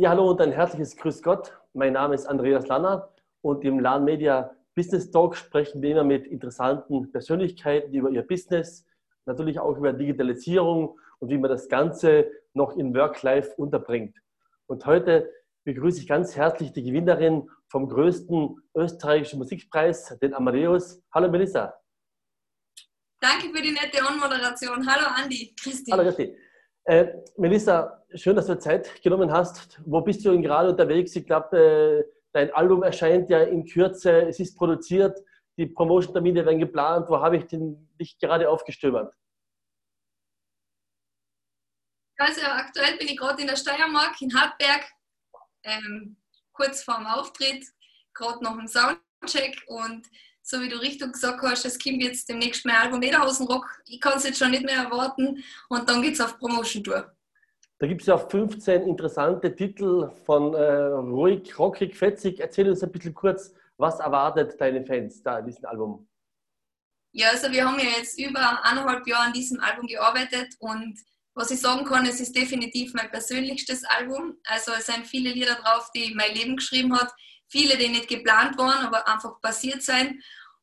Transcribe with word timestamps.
Ja, 0.00 0.10
hallo 0.10 0.30
und 0.30 0.40
ein 0.40 0.52
herzliches 0.52 0.96
Grüß 0.96 1.24
Gott. 1.24 1.58
Mein 1.72 1.94
Name 1.94 2.14
ist 2.14 2.26
Andreas 2.26 2.68
Lanner 2.68 3.12
und 3.40 3.64
im 3.64 3.80
LAN 3.80 4.04
Media 4.04 4.54
Business 4.76 5.10
Talk 5.10 5.34
sprechen 5.34 5.82
wir 5.82 5.90
immer 5.90 6.04
mit 6.04 6.24
interessanten 6.28 7.10
Persönlichkeiten 7.10 7.92
über 7.92 8.08
ihr 8.08 8.22
Business, 8.22 8.86
natürlich 9.26 9.58
auch 9.58 9.76
über 9.76 9.92
Digitalisierung 9.92 11.00
und 11.18 11.30
wie 11.30 11.36
man 11.36 11.50
das 11.50 11.68
Ganze 11.68 12.30
noch 12.52 12.76
in 12.76 12.94
Work-Life 12.94 13.54
unterbringt. 13.56 14.16
Und 14.68 14.86
heute 14.86 15.32
begrüße 15.64 15.98
ich 15.98 16.06
ganz 16.06 16.36
herzlich 16.36 16.72
die 16.72 16.84
Gewinnerin 16.84 17.50
vom 17.66 17.88
größten 17.88 18.54
österreichischen 18.76 19.40
Musikpreis, 19.40 20.16
den 20.22 20.32
Amadeus. 20.32 21.02
Hallo 21.12 21.28
Melissa. 21.28 21.74
Danke 23.18 23.48
für 23.52 23.60
die 23.60 23.72
nette 23.72 24.00
Anmoderation. 24.06 24.86
Hallo 24.86 25.06
Andi, 25.16 25.56
Christi. 25.60 25.90
Hallo 25.90 26.04
Christi. 26.04 26.36
Äh, 26.84 27.14
Melissa, 27.36 27.97
schön, 28.14 28.36
dass 28.36 28.46
du 28.46 28.58
Zeit 28.58 29.02
genommen 29.02 29.32
hast. 29.32 29.80
Wo 29.84 30.00
bist 30.00 30.24
du 30.24 30.32
denn 30.32 30.42
gerade 30.42 30.70
unterwegs? 30.70 31.14
Ich 31.16 31.26
glaube, 31.26 31.58
äh, 31.58 32.12
dein 32.32 32.52
Album 32.52 32.82
erscheint 32.82 33.28
ja 33.30 33.42
in 33.42 33.66
Kürze. 33.66 34.22
Es 34.22 34.40
ist 34.40 34.56
produziert. 34.56 35.18
Die 35.56 35.66
Promotion-Termine 35.66 36.44
werden 36.44 36.58
geplant. 36.58 37.08
Wo 37.08 37.18
habe 37.20 37.36
ich 37.36 37.44
denn 37.46 37.88
dich 37.98 38.18
gerade 38.18 38.48
aufgestöbert? 38.48 39.14
Also 42.16 42.40
aktuell 42.42 42.96
bin 42.98 43.08
ich 43.08 43.16
gerade 43.16 43.40
in 43.40 43.46
der 43.46 43.56
Steiermark, 43.56 44.20
in 44.20 44.34
Hartberg, 44.34 44.84
ähm, 45.62 46.16
kurz 46.52 46.82
vorm 46.82 47.06
Auftritt, 47.06 47.64
gerade 48.12 48.42
noch 48.42 48.58
im 48.58 48.66
Soundcheck 48.66 49.62
und 49.68 50.04
so 50.42 50.60
wie 50.60 50.68
du 50.68 50.80
richtig 50.80 51.12
gesagt 51.12 51.42
hast, 51.42 51.64
es 51.64 51.78
kommt 51.78 52.02
jetzt 52.02 52.28
demnächst 52.28 52.64
mein 52.64 52.76
Album 52.76 53.00
Lederhosenrock. 53.00 53.82
Ich 53.86 54.00
kann 54.00 54.14
es 54.16 54.24
jetzt 54.24 54.38
schon 54.38 54.50
nicht 54.50 54.64
mehr 54.64 54.82
erwarten 54.82 55.44
und 55.68 55.88
dann 55.88 56.02
geht 56.02 56.14
es 56.14 56.20
auf 56.20 56.38
Promotion-Tour. 56.38 57.14
Da 57.78 57.86
gibt 57.86 58.00
es 58.00 58.08
ja 58.08 58.18
15 58.18 58.82
interessante 58.82 59.54
Titel 59.54 60.10
von 60.26 60.52
äh, 60.54 60.72
ruhig, 60.86 61.56
rockig, 61.58 61.96
fetzig. 61.96 62.40
Erzähl 62.40 62.68
uns 62.68 62.82
ein 62.82 62.90
bisschen 62.90 63.14
kurz, 63.14 63.54
was 63.76 64.00
erwartet 64.00 64.60
deine 64.60 64.84
Fans 64.84 65.22
da 65.22 65.38
in 65.38 65.46
diesem 65.46 65.64
Album? 65.64 66.08
Ja, 67.12 67.30
also 67.30 67.50
wir 67.52 67.64
haben 67.64 67.78
ja 67.78 67.90
jetzt 67.96 68.18
über 68.18 68.64
eineinhalb 68.64 69.06
Jahre 69.06 69.26
an 69.26 69.32
diesem 69.32 69.60
Album 69.60 69.86
gearbeitet 69.86 70.54
und 70.58 70.98
was 71.34 71.52
ich 71.52 71.60
sagen 71.60 71.84
kann, 71.84 72.04
es 72.04 72.20
ist 72.20 72.34
definitiv 72.34 72.94
mein 72.94 73.10
persönlichstes 73.12 73.84
Album. 73.84 74.36
Also 74.44 74.72
es 74.76 74.86
sind 74.86 75.06
viele 75.06 75.30
Lieder 75.30 75.54
drauf, 75.54 75.88
die 75.94 76.12
mein 76.14 76.34
Leben 76.34 76.56
geschrieben 76.56 76.92
hat. 76.98 77.12
Viele, 77.46 77.78
die 77.78 77.88
nicht 77.88 78.08
geplant 78.08 78.58
waren, 78.58 78.84
aber 78.84 79.06
einfach 79.06 79.40
passiert 79.40 79.82
sein. 79.82 80.20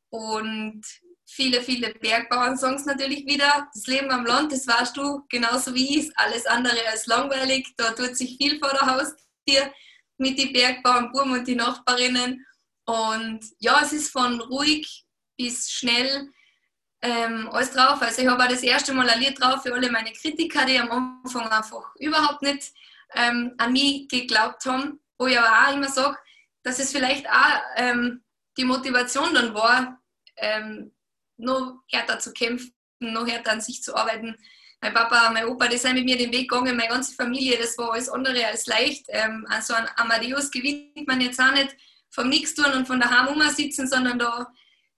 Und 0.09 0.81
viele, 1.25 1.61
viele 1.61 1.93
Bergbauern-Songs 1.93 2.85
natürlich 2.85 3.25
wieder. 3.25 3.67
Das 3.73 3.87
Leben 3.87 4.11
am 4.11 4.25
Land, 4.25 4.51
das 4.51 4.67
weißt 4.67 4.95
du 4.95 5.25
genauso 5.29 5.73
wie 5.73 5.99
ich, 5.99 6.11
alles 6.17 6.45
andere 6.45 6.87
als 6.89 7.07
langweilig. 7.07 7.67
Da 7.77 7.91
tut 7.91 8.15
sich 8.15 8.37
viel 8.37 8.59
vor 8.59 8.69
der 8.69 8.81
Haustür 8.81 9.73
mit 10.17 10.39
den 10.39 10.53
Bergbauern, 10.53 11.11
Burm 11.11 11.31
und 11.31 11.47
die 11.47 11.55
Nachbarinnen. 11.55 12.45
Und 12.85 13.39
ja, 13.59 13.81
es 13.81 13.91
ist 13.91 14.11
von 14.11 14.39
ruhig 14.39 15.05
bis 15.37 15.71
schnell 15.71 16.29
ähm, 17.01 17.49
alles 17.51 17.71
drauf. 17.71 18.01
Also 18.01 18.21
ich 18.21 18.27
habe 18.27 18.43
auch 18.43 18.47
das 18.47 18.63
erste 18.63 18.93
Mal 18.93 19.09
ein 19.09 19.19
Lied 19.19 19.39
drauf 19.39 19.63
für 19.63 19.73
alle 19.73 19.91
meine 19.91 20.11
Kritiker, 20.11 20.65
die 20.65 20.79
am 20.79 21.19
Anfang 21.23 21.47
einfach 21.47 21.95
überhaupt 21.97 22.41
nicht 22.41 22.71
ähm, 23.13 23.53
an 23.57 23.73
mich 23.73 24.07
geglaubt 24.07 24.65
haben, 24.65 24.99
wo 25.17 25.27
ich 25.27 25.37
aber 25.37 25.67
auch 25.67 25.73
immer 25.73 25.89
sage, 25.89 26.17
dass 26.63 26.79
es 26.79 26.91
vielleicht 26.91 27.29
auch 27.29 27.61
ähm, 27.75 28.23
die 28.57 28.65
Motivation 28.65 29.33
dann 29.33 29.53
war, 29.53 30.01
ähm, 30.37 30.94
noch 31.38 31.81
härter 31.88 32.19
zu 32.19 32.33
kämpfen, 32.33 32.73
noch 33.00 33.28
härter 33.28 33.52
an 33.52 33.61
sich 33.61 33.81
zu 33.83 33.95
arbeiten. 33.95 34.36
Mein 34.81 34.94
Papa, 34.94 35.31
mein 35.31 35.45
Opa, 35.47 35.67
die 35.67 35.77
sind 35.77 35.95
mit 35.95 36.05
mir 36.05 36.17
den 36.17 36.31
Weg 36.31 36.50
gegangen, 36.50 36.75
meine 36.75 36.89
ganze 36.89 37.14
Familie, 37.14 37.58
das 37.58 37.77
war 37.77 37.94
alles 37.94 38.09
andere 38.09 38.45
als 38.45 38.67
leicht. 38.67 39.05
Ähm, 39.09 39.45
also 39.50 39.73
an 39.73 39.88
Amadeus 39.95 40.52
gewinnt 40.52 41.08
man 41.08 41.22
jetzt 41.22 41.39
auch 41.39 41.53
nicht 41.53 41.75
vom 42.11 42.30
Nix 42.30 42.53
tun 42.53 42.72
und 42.73 42.88
von 42.88 43.00
daheim 43.00 43.42
sitzen, 43.50 43.88
sondern 43.88 44.19
da 44.19 44.47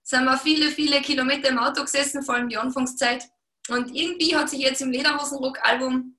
sind 0.02 0.24
wir 0.24 0.38
viele, 0.38 0.70
viele 0.70 1.00
Kilometer 1.02 1.48
im 1.48 1.58
Auto 1.58 1.82
gesessen, 1.82 2.22
vor 2.22 2.36
allem 2.36 2.48
die 2.48 2.56
Anfangszeit. 2.56 3.24
Und 3.68 3.94
irgendwie 3.94 4.34
hat 4.34 4.48
sich 4.48 4.60
jetzt 4.60 4.80
im 4.80 4.90
Lederhosenrock-Album 4.90 6.16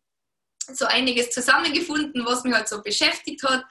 so 0.74 0.86
einiges 0.86 1.32
zusammengefunden, 1.32 2.26
was 2.26 2.44
mich 2.44 2.54
halt 2.54 2.68
so 2.68 2.82
beschäftigt 2.84 3.44
hat. 3.44 3.66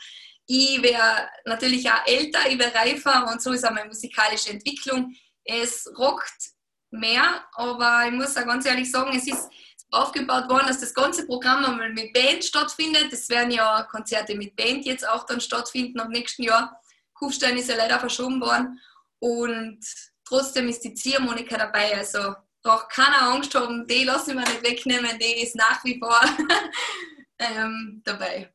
Ich 0.47 0.83
wäre 0.83 1.28
natürlich 1.45 1.89
auch 1.89 2.06
älter, 2.06 2.51
ich 2.51 2.59
wäre 2.59 2.75
reifer 2.75 3.28
und 3.31 3.41
so 3.41 3.53
ist 3.53 3.65
auch 3.65 3.71
meine 3.71 3.89
musikalische 3.89 4.51
Entwicklung. 4.51 5.15
Es 5.50 5.91
rockt 5.98 6.50
mehr, 6.91 7.42
aber 7.54 8.04
ich 8.06 8.12
muss 8.12 8.36
auch 8.36 8.44
ganz 8.44 8.66
ehrlich 8.66 8.91
sagen, 8.91 9.16
es 9.16 9.26
ist 9.26 9.48
aufgebaut 9.91 10.48
worden, 10.50 10.66
dass 10.66 10.81
das 10.81 10.92
ganze 10.92 11.26
Programm 11.26 11.64
einmal 11.64 11.92
mit 11.92 12.12
Band 12.12 12.44
stattfindet. 12.44 13.12
Es 13.12 13.28
werden 13.31 13.50
ja 13.50 13.82
Konzerte 13.84 14.34
mit 14.34 14.54
Band 14.54 14.84
jetzt 14.84 15.09
auch 15.09 15.25
dann 15.25 15.41
stattfinden 15.41 16.00
am 16.00 16.10
nächsten 16.10 16.42
Jahr. 16.42 16.78
Kufstein 17.14 17.56
ist 17.56 17.70
ja 17.70 17.76
leider 17.76 17.98
verschoben 17.98 18.41
worden. 18.41 18.78
Und 19.19 19.81
trotzdem 20.25 20.69
ist 20.69 20.84
die 20.84 20.94
Ziehharmonika 20.94 21.56
dabei. 21.56 21.97
Also 21.97 22.34
braucht 22.62 22.91
keiner 22.91 23.22
Angst 23.22 23.54
haben, 23.54 23.86
die 23.86 24.04
lassen 24.04 24.36
wir 24.36 24.44
nicht 24.44 24.62
wegnehmen, 24.62 25.19
die 25.19 25.42
ist 25.42 25.56
nach 25.56 25.82
wie 25.84 25.98
vor 25.98 26.20
ähm, 27.38 28.03
dabei. 28.04 28.53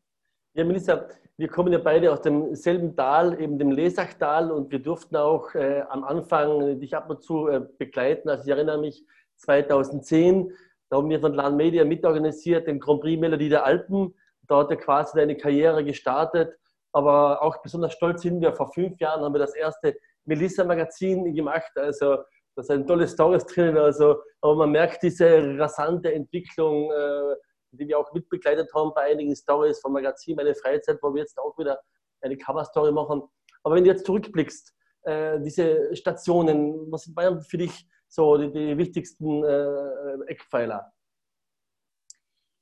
Ja, 0.54 0.64
Melissa, 0.64 1.08
wir 1.38 1.48
kommen 1.48 1.74
ja 1.74 1.80
beide 1.80 2.12
aus 2.12 2.22
demselben 2.22 2.96
Tal, 2.96 3.40
eben 3.42 3.58
dem 3.58 3.72
Lesachtal, 3.72 4.52
und 4.52 4.72
wir 4.72 4.80
durften 4.80 5.16
auch 5.16 5.54
äh, 5.56 5.82
am 5.90 6.04
Anfang 6.04 6.80
dich 6.80 6.96
ab 6.96 7.10
und 7.10 7.24
zu 7.24 7.48
äh, 7.48 7.62
begleiten. 7.78 8.30
Also 8.30 8.44
ich 8.44 8.50
erinnere 8.50 8.80
mich 8.80 9.04
2010, 9.38 10.52
da 10.90 10.98
haben 10.98 11.10
wir 11.10 11.20
von 11.20 11.34
Lan 11.34 11.56
Media 11.56 11.86
mitorganisiert, 11.86 12.68
den 12.68 12.80
Grand 12.80 13.02
Prix 13.02 13.20
Melodie 13.20 13.50
der 13.50 13.66
Alpen. 13.66 14.14
Da 14.48 14.60
hat 14.60 14.70
er 14.70 14.78
quasi 14.78 15.18
deine 15.18 15.36
Karriere 15.36 15.84
gestartet. 15.84 16.56
Aber 16.92 17.42
auch 17.42 17.64
besonders 17.64 17.94
stolz 17.94 18.22
sind 18.22 18.40
wir, 18.42 18.54
vor 18.54 18.72
fünf 18.72 19.00
Jahren 19.00 19.22
haben 19.22 19.34
wir 19.34 19.40
das 19.40 19.56
erste 19.56 19.96
Melissa-Magazin 20.26 21.34
gemacht. 21.34 21.72
Also 21.76 22.18
da 22.56 22.62
sind 22.62 22.86
tolle 22.86 23.08
Stories 23.08 23.46
drin. 23.48 23.76
Also, 23.76 24.18
aber 24.42 24.56
man 24.56 24.72
merkt 24.72 25.02
diese 25.02 25.58
rasante 25.58 26.14
Entwicklung, 26.14 26.92
äh, 26.92 27.36
die 27.78 27.88
wir 27.88 28.00
auch 28.00 28.12
mitbegleitet 28.14 28.74
haben 28.74 28.92
bei 28.94 29.12
einigen 29.12 29.36
Stories 29.36 29.80
vom 29.80 29.94
Magazin 29.94 30.36
Meine 30.36 30.56
Freizeit, 30.56 31.00
wo 31.02 31.14
wir 31.14 31.22
jetzt 31.22 31.38
auch 31.38 31.58
wieder 31.58 31.80
eine 32.22 32.38
Cover-Story 32.38 32.92
machen. 32.92 33.24
Aber 33.64 33.76
wenn 33.76 33.84
du 33.84 33.90
jetzt 33.90 34.06
zurückblickst, 34.06 34.74
äh, 35.04 35.40
diese 35.42 35.96
Stationen, 35.96 36.92
was 36.92 37.14
waren 37.16 37.42
für 37.42 37.58
dich 37.58 37.88
so 38.08 38.38
die, 38.38 38.52
die 38.52 38.78
wichtigsten 38.78 39.44
äh, 39.44 40.26
Eckpfeiler? 40.28 40.94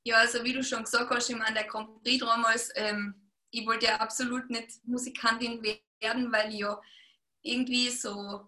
Ja, 0.04 0.16
also 0.16 0.42
wie 0.42 0.52
du 0.52 0.64
schon 0.64 0.82
gesagt 0.82 1.10
hast, 1.10 1.30
ich 1.30 1.36
meine, 1.36 1.54
der 1.54 1.64
Grand 1.64 2.02
Prix 2.02 2.18
damals, 2.24 2.72
ähm, 2.74 3.30
ich 3.50 3.66
wollte 3.66 3.86
ja 3.86 3.96
absolut 3.96 4.50
nicht 4.50 4.84
Musikantin 4.84 5.62
werden, 5.62 6.32
weil 6.32 6.52
ich 6.52 6.60
ja 6.60 6.80
irgendwie 7.42 7.90
so 7.90 8.40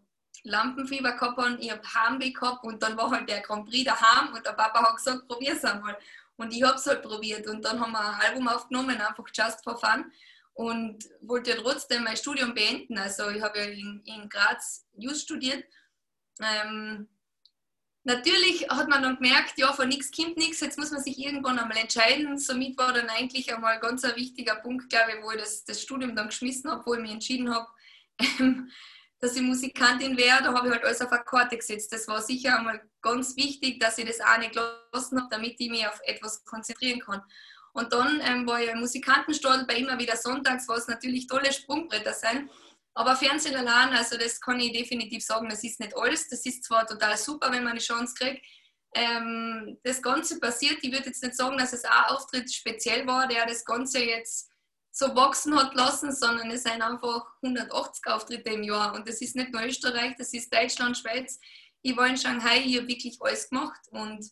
Lampenfieber 0.42 1.12
gehabt 1.12 1.38
habe, 1.38 1.56
ich 1.60 1.70
habe 1.70 1.82
Heimweh 1.82 2.30
gehabt 2.30 2.64
und 2.64 2.82
dann 2.82 2.96
war 2.96 3.10
halt 3.10 3.28
der 3.28 3.40
Grand 3.40 3.68
Prix 3.68 3.84
daheim 3.84 4.34
und 4.34 4.44
der 4.44 4.52
Papa 4.52 4.82
hat 4.82 4.96
gesagt, 4.96 5.28
probier 5.28 5.52
es 5.52 5.64
einmal. 5.64 5.96
Und 6.36 6.52
ich 6.52 6.62
habe 6.62 6.76
es 6.76 6.86
halt 6.86 7.02
probiert 7.02 7.46
und 7.46 7.64
dann 7.64 7.80
haben 7.80 7.92
wir 7.92 8.00
ein 8.00 8.30
Album 8.30 8.48
aufgenommen, 8.48 9.00
einfach 9.00 9.24
just 9.32 9.62
for 9.62 9.78
fun 9.78 10.10
und 10.54 11.08
wollte 11.20 11.50
ja 11.50 11.56
trotzdem 11.56 12.04
mein 12.04 12.16
Studium 12.16 12.54
beenden. 12.54 12.96
Also 12.98 13.28
ich 13.30 13.42
habe 13.42 13.58
ja 13.58 13.64
in, 13.64 14.02
in 14.04 14.28
Graz 14.28 14.86
Just 14.96 15.22
studiert. 15.22 15.64
Ähm, 16.40 17.08
natürlich 18.04 18.68
hat 18.68 18.88
man 18.88 19.02
dann 19.02 19.16
gemerkt, 19.16 19.58
ja, 19.58 19.72
von 19.72 19.88
nichts 19.88 20.10
kommt 20.10 20.36
nichts, 20.36 20.60
jetzt 20.60 20.78
muss 20.78 20.92
man 20.92 21.02
sich 21.02 21.18
irgendwann 21.18 21.58
einmal 21.58 21.78
entscheiden. 21.78 22.38
Somit 22.38 22.78
war 22.78 22.92
dann 22.92 23.08
eigentlich 23.08 23.52
einmal 23.52 23.80
ganz 23.80 24.04
ein 24.04 24.16
wichtiger 24.16 24.56
Punkt, 24.56 24.90
glaube 24.90 25.12
ich, 25.12 25.24
wo 25.24 25.32
ich 25.32 25.40
das, 25.40 25.64
das 25.64 25.82
Studium 25.82 26.14
dann 26.14 26.28
geschmissen 26.28 26.70
habe, 26.70 26.86
wo 26.86 26.94
ich 26.94 27.00
mich 27.00 27.12
entschieden 27.12 27.52
habe, 27.52 27.68
ähm, 28.38 28.70
dass 29.24 29.36
ich 29.36 29.42
Musikantin 29.42 30.18
wäre, 30.18 30.42
da 30.42 30.52
habe 30.52 30.68
ich 30.68 30.74
halt 30.74 30.84
alles 30.84 31.00
auf 31.00 31.10
Karte 31.24 31.56
gesetzt. 31.56 31.90
Das 31.90 32.06
war 32.08 32.20
sicher 32.20 32.58
einmal 32.58 32.82
ganz 33.00 33.34
wichtig, 33.36 33.80
dass 33.80 33.96
ich 33.96 34.04
das 34.04 34.20
auch 34.20 34.36
nicht 34.36 34.52
gelassen 34.52 35.18
habe, 35.18 35.28
damit 35.30 35.54
ich 35.58 35.70
mich 35.70 35.86
auf 35.86 35.98
etwas 36.04 36.44
konzentrieren 36.44 37.00
kann. 37.00 37.22
Und 37.72 37.90
dann 37.94 38.20
ähm, 38.22 38.46
war 38.46 38.62
ich 38.62 38.68
im 38.68 38.80
Musikantenstall 38.80 39.64
bei 39.64 39.76
immer 39.76 39.98
wieder 39.98 40.14
sonntags, 40.16 40.68
was 40.68 40.88
natürlich 40.88 41.26
tolle 41.26 41.50
Sprungbretter 41.50 42.12
sein. 42.12 42.50
Aber 42.92 43.16
Fernsehen 43.16 43.56
allein, 43.56 43.94
also 43.96 44.18
das 44.18 44.38
kann 44.38 44.60
ich 44.60 44.72
definitiv 44.72 45.24
sagen, 45.24 45.48
das 45.48 45.64
ist 45.64 45.80
nicht 45.80 45.96
alles. 45.96 46.28
Das 46.28 46.44
ist 46.44 46.62
zwar 46.62 46.86
total 46.86 47.16
super, 47.16 47.50
wenn 47.50 47.64
man 47.64 47.72
eine 47.72 47.80
Chance 47.80 48.14
kriegt. 48.18 48.44
Ähm, 48.94 49.78
das 49.84 50.02
Ganze 50.02 50.38
passiert, 50.38 50.78
ich 50.82 50.92
würde 50.92 51.06
jetzt 51.06 51.22
nicht 51.22 51.34
sagen, 51.34 51.56
dass 51.56 51.72
es 51.72 51.86
auch 51.86 52.10
Auftritt 52.10 52.52
speziell 52.52 53.06
war, 53.06 53.26
der 53.26 53.46
das 53.46 53.64
Ganze 53.64 54.04
jetzt 54.04 54.50
so 54.96 55.12
wachsen 55.16 55.58
hat 55.58 55.74
lassen, 55.74 56.12
sondern 56.12 56.52
es 56.52 56.62
sind 56.62 56.80
einfach 56.80 57.26
180 57.42 58.06
Auftritte 58.06 58.50
im 58.50 58.62
Jahr. 58.62 58.94
Und 58.94 59.08
das 59.08 59.20
ist 59.20 59.34
nicht 59.34 59.52
nur 59.52 59.64
Österreich, 59.64 60.14
das 60.16 60.32
ist 60.32 60.54
Deutschland, 60.54 60.96
Schweiz. 60.96 61.40
Ich 61.82 61.96
war 61.96 62.06
in 62.06 62.16
Shanghai, 62.16 62.58
ich 62.64 62.76
habe 62.76 62.86
wirklich 62.86 63.18
alles 63.20 63.50
gemacht. 63.50 63.80
Und 63.90 64.24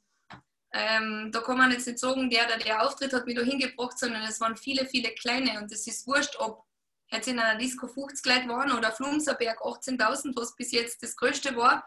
ähm, 0.73 1.31
da 1.33 1.41
kann 1.41 1.59
man 1.59 1.73
jetzt 1.73 1.89
nicht 1.89 1.99
sagen, 1.99 2.31
der, 2.31 2.47
der 2.47 2.59
der 2.59 2.87
Auftritt 2.87 3.13
hat 3.13 3.27
mich 3.27 3.35
da 3.35 3.43
hingebracht, 3.43 3.99
sondern 3.99 4.23
es 4.23 4.41
waren 4.41 4.57
viele, 4.57 4.87
viele 4.87 5.11
kleine. 5.15 5.59
Und 5.59 5.73
es 5.73 5.89
ist 5.89 6.07
wurscht, 6.07 6.37
ob 6.39 6.65
jetzt 7.11 7.27
in 7.27 7.41
einer 7.41 7.59
Disco 7.59 7.89
50 7.89 8.25
Leute 8.25 8.49
waren 8.49 8.71
oder 8.71 8.93
Flumserberg 8.93 9.61
18.000, 9.61 10.31
was 10.37 10.55
bis 10.55 10.71
jetzt 10.71 11.03
das 11.03 11.17
größte 11.17 11.57
war. 11.57 11.85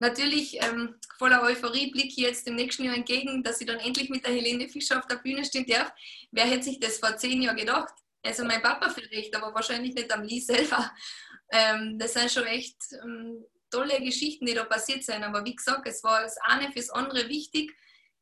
natürlich 0.00 0.60
ähm, 0.60 0.96
voller 1.18 1.42
Euphorie 1.42 1.92
blicke 1.92 2.08
ich 2.08 2.16
jetzt 2.16 2.48
dem 2.48 2.56
nächsten 2.56 2.82
Jahr 2.82 2.96
entgegen, 2.96 3.44
dass 3.44 3.60
ich 3.60 3.66
dann 3.68 3.78
endlich 3.78 4.10
mit 4.10 4.26
der 4.26 4.34
Helene 4.34 4.68
Fischer 4.68 4.98
auf 4.98 5.06
der 5.06 5.16
Bühne 5.16 5.44
stehen 5.44 5.66
darf. 5.66 5.92
Wer 6.32 6.46
hätte 6.46 6.64
sich 6.64 6.80
das 6.80 6.98
vor 6.98 7.16
zehn 7.16 7.42
Jahren 7.42 7.56
gedacht? 7.56 7.94
Also 8.22 8.44
mein 8.44 8.62
Papa 8.62 8.90
vielleicht, 8.90 9.34
aber 9.34 9.54
wahrscheinlich 9.54 9.94
nicht 9.94 10.12
am 10.12 10.22
Lee 10.22 10.40
selber. 10.40 10.90
Ähm, 11.50 11.98
das 11.98 12.12
sind 12.12 12.30
schon 12.30 12.44
echt 12.44 12.76
ähm, 13.02 13.42
tolle 13.70 14.02
Geschichten, 14.02 14.44
die 14.44 14.52
da 14.52 14.64
passiert 14.64 15.02
sind. 15.02 15.24
Aber 15.24 15.42
wie 15.46 15.56
gesagt, 15.56 15.88
es 15.88 16.04
war 16.04 16.20
das 16.20 16.36
eine 16.42 16.70
fürs 16.70 16.90
andere 16.90 17.26
wichtig. 17.26 17.74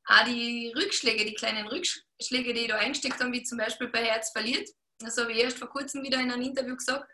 Auch 0.05 0.25
die 0.27 0.73
Rückschläge, 0.77 1.25
die 1.25 1.35
kleinen 1.35 1.67
Rückschläge, 1.67 2.55
die 2.55 2.61
ich 2.61 2.69
da 2.69 2.77
eingesteckt 2.77 3.19
habe, 3.19 3.33
wie 3.33 3.43
zum 3.43 3.59
Beispiel 3.59 3.89
bei 3.89 4.05
Herz 4.05 4.31
verliert. 4.31 4.69
Das 5.01 5.17
habe 5.19 5.33
ich 5.33 5.39
erst 5.39 5.59
vor 5.59 5.69
kurzem 5.69 6.05
wieder 6.05 6.21
in 6.21 6.31
einem 6.31 6.43
Interview 6.43 6.77
gesagt. 6.77 7.11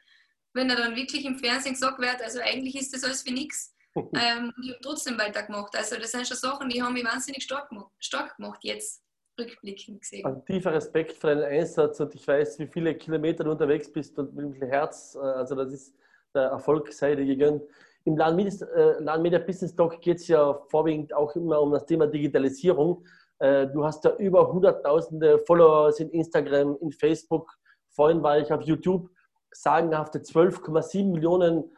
Wenn 0.53 0.69
er 0.69 0.77
dann 0.77 0.97
wirklich 0.97 1.25
im 1.25 1.39
Fernsehen 1.39 1.73
gesagt 1.73 1.99
wird, 1.99 2.21
also 2.21 2.41
eigentlich 2.41 2.75
ist 2.75 2.93
das 2.93 3.05
alles 3.05 3.23
für 3.23 3.33
nichts. 3.33 3.75
ähm, 3.97 4.53
ich 4.63 4.69
habe 4.69 4.81
trotzdem 4.83 5.17
weitergemacht. 5.17 5.75
Also 5.75 5.97
das 5.97 6.11
sind 6.11 6.29
schon 6.29 6.37
Sachen, 6.37 6.69
die 6.69 6.83
haben 6.83 6.93
mich 6.93 7.07
wahnsinnig 7.07 7.43
stark 7.43 7.71
stark 8.01 8.37
gemacht 8.37 8.61
jetzt 8.65 9.03
rückblickend 9.39 10.01
gesehen. 10.01 10.27
Ein 10.27 10.45
tiefer 10.45 10.73
Respekt 10.73 11.13
für 11.13 11.29
deinen 11.29 11.45
Einsatz 11.45 12.01
und 12.01 12.15
ich 12.15 12.27
weiß, 12.27 12.59
wie 12.59 12.67
viele 12.67 12.95
Kilometer 12.95 13.45
du 13.45 13.51
unterwegs 13.51 13.91
bist 13.91 14.19
und 14.19 14.37
wie 14.37 14.59
viel 14.59 14.69
Herz. 14.69 15.15
Äh, 15.15 15.19
also 15.21 15.55
das 15.55 15.73
ist 15.73 15.95
der 16.35 16.45
Erfolg 16.45 16.93
sei 16.93 17.15
dir 17.15 17.27
gegönnt. 17.27 17.63
Im 18.05 18.17
Land 18.17 18.37
Media, 18.37 18.67
äh, 18.75 19.19
Media 19.19 19.39
Business 19.39 19.75
Talk 19.75 20.01
geht 20.01 20.19
es 20.19 20.29
ja 20.29 20.55
vorwiegend 20.69 21.15
auch 21.15 21.35
immer 21.37 21.61
um 21.61 21.71
das 21.73 21.87
Thema 21.87 22.07
Digitalisierung. 22.07 23.05
Äh, 23.39 23.67
du 23.69 23.85
hast 23.85 24.05
ja 24.05 24.15
über 24.17 24.53
hunderttausende 24.53 25.39
Follower 25.41 25.93
in 25.99 26.11
Instagram, 26.11 26.77
in 26.81 26.91
Facebook. 26.93 27.51
Vorhin 27.91 28.23
war 28.23 28.39
ich 28.39 28.53
auf 28.53 28.63
YouTube. 28.63 29.09
Sagenhafte 29.55 30.21
12,7 30.21 31.13
Millionen 31.13 31.71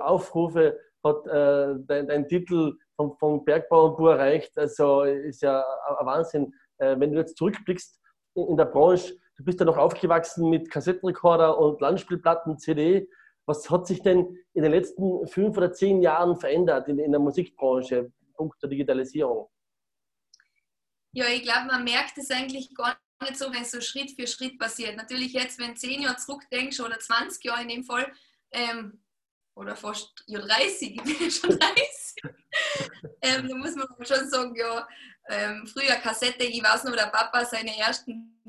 Aufrufe 0.00 0.80
hat 1.04 1.26
dein, 1.26 2.26
Titel 2.26 2.72
vom, 2.96 3.14
vom 3.18 3.44
Bergbauernbuch 3.44 4.08
erreicht. 4.08 4.56
Also 4.56 5.02
ist 5.02 5.42
ja 5.42 5.62
ein 5.98 6.06
Wahnsinn. 6.06 6.54
Äh, 6.80 6.98
wenn 6.98 7.12
du 7.12 7.18
jetzt 7.18 7.36
zurückblickst 7.36 8.00
in, 8.34 8.48
in 8.48 8.56
der 8.56 8.64
Branche, 8.64 9.14
du 9.36 9.44
bist 9.44 9.60
ja 9.60 9.66
noch 9.66 9.76
aufgewachsen 9.76 10.50
mit 10.50 10.70
Kassettenrekorder 10.70 11.58
und 11.58 11.80
Landspielplatten, 11.80 12.58
CD. 12.58 13.08
Was 13.46 13.68
hat 13.70 13.86
sich 13.86 14.02
denn 14.02 14.36
in 14.54 14.62
den 14.62 14.72
letzten 14.72 15.26
fünf 15.26 15.56
oder 15.56 15.72
zehn 15.72 16.02
Jahren 16.02 16.36
verändert 16.36 16.88
in, 16.88 16.98
in 16.98 17.10
der 17.10 17.20
Musikbranche, 17.20 18.12
Punkt 18.34 18.62
der 18.62 18.70
Digitalisierung? 18.70 19.48
Ja, 21.12 21.26
ich 21.26 21.42
glaube, 21.42 21.66
man 21.66 21.84
merkt 21.84 22.16
es 22.18 22.30
eigentlich 22.30 22.74
gar 22.74 22.96
nicht 23.22 23.36
so, 23.36 23.52
wenn 23.52 23.62
es 23.62 23.72
so 23.72 23.80
Schritt 23.80 24.12
für 24.12 24.26
Schritt 24.26 24.58
passiert. 24.58 24.96
Natürlich 24.96 25.32
jetzt, 25.32 25.58
wenn 25.58 25.76
zehn 25.76 26.02
Jahre 26.02 26.16
zurückdenkst 26.16 26.80
oder 26.80 26.98
20 26.98 27.44
Jahre 27.44 27.62
in 27.62 27.68
dem 27.68 27.84
Fall, 27.84 28.12
ähm, 28.52 29.02
oder 29.56 29.76
fast 29.76 30.24
ja, 30.26 30.40
30, 30.40 30.96
ich 30.96 31.02
bin 31.02 31.16
ja 31.20 31.30
schon 31.30 31.50
30, 31.58 32.34
ähm, 33.22 33.48
da 33.48 33.54
muss 33.56 33.74
man 33.74 33.88
schon 34.06 34.30
sagen, 34.30 34.54
ja, 34.54 34.86
ähm, 35.30 35.66
früher 35.66 35.96
Kassette, 35.96 36.44
ich 36.44 36.62
weiß 36.62 36.84
noch, 36.84 36.96
der 36.96 37.06
Papa 37.06 37.44
seine 37.44 37.76
ersten 37.78 38.40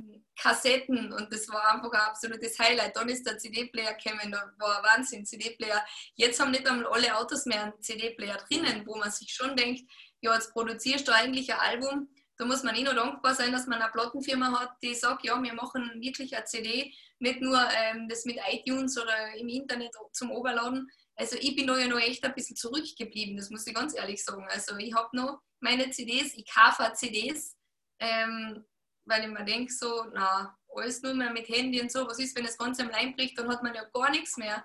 Kassetten 0.41 1.13
und 1.13 1.31
das 1.31 1.47
war 1.49 1.73
einfach 1.73 1.91
ein 1.91 2.09
absolutes 2.09 2.57
Highlight. 2.57 2.95
Dann 2.95 3.09
ist 3.09 3.25
der 3.25 3.37
CD-Player 3.37 3.93
gekommen, 3.93 4.31
da 4.31 4.51
war 4.57 4.77
ein 4.77 4.97
Wahnsinn, 4.97 5.25
CD-Player. 5.25 5.85
Jetzt 6.15 6.39
haben 6.39 6.51
nicht 6.51 6.67
einmal 6.67 6.87
alle 6.87 7.15
Autos 7.15 7.45
mehr 7.45 7.63
einen 7.63 7.81
CD-Player 7.81 8.37
drinnen, 8.49 8.85
wo 8.87 8.97
man 8.97 9.11
sich 9.11 9.31
schon 9.33 9.55
denkt, 9.55 9.83
ja, 10.21 10.33
jetzt 10.33 10.51
produzierst 10.53 11.07
du 11.07 11.13
eigentlich 11.13 11.53
ein 11.53 11.59
Album. 11.59 12.09
Da 12.37 12.45
muss 12.45 12.63
man 12.63 12.75
eh 12.75 12.83
noch 12.83 12.95
dankbar 12.95 13.35
sein, 13.35 13.51
dass 13.51 13.67
man 13.67 13.81
eine 13.81 13.91
Plattenfirma 13.91 14.59
hat, 14.59 14.71
die 14.81 14.95
sagt, 14.95 15.23
ja, 15.23 15.41
wir 15.41 15.53
machen 15.53 15.91
wirklich 16.01 16.35
eine 16.35 16.45
CD, 16.45 16.91
nicht 17.19 17.39
nur 17.39 17.59
ähm, 17.77 18.09
das 18.09 18.25
mit 18.25 18.39
iTunes 18.51 18.97
oder 18.97 19.35
im 19.35 19.47
Internet 19.47 19.91
zum 20.11 20.31
Oberladen. 20.31 20.89
Also 21.15 21.37
ich 21.39 21.55
bin 21.55 21.67
da 21.67 21.77
ja 21.77 21.87
noch 21.87 21.99
echt 21.99 22.23
ein 22.23 22.33
bisschen 22.33 22.55
zurückgeblieben, 22.55 23.37
das 23.37 23.51
muss 23.51 23.67
ich 23.67 23.75
ganz 23.75 23.95
ehrlich 23.95 24.23
sagen. 24.23 24.47
Also 24.49 24.75
ich 24.77 24.91
habe 24.95 25.15
noch 25.15 25.41
meine 25.61 25.89
CDs, 25.89 26.33
ich 26.35 26.45
kaufe 26.45 26.91
CDs, 26.93 27.55
ähm, 27.99 28.65
weil 29.05 29.23
ich 29.23 29.29
mir 29.29 29.45
denke, 29.45 29.71
so, 29.71 30.05
na, 30.13 30.57
alles 30.75 31.01
nur 31.01 31.13
mehr 31.13 31.31
mit 31.31 31.47
Handy 31.49 31.81
und 31.81 31.91
so, 31.91 32.07
was 32.07 32.19
ist, 32.19 32.35
wenn 32.35 32.45
das 32.45 32.57
Ganze 32.57 32.83
am 32.83 32.91
einbricht, 32.91 33.37
dann 33.37 33.49
hat 33.49 33.63
man 33.63 33.73
ja 33.73 33.83
gar 33.93 34.09
nichts 34.11 34.37
mehr. 34.37 34.63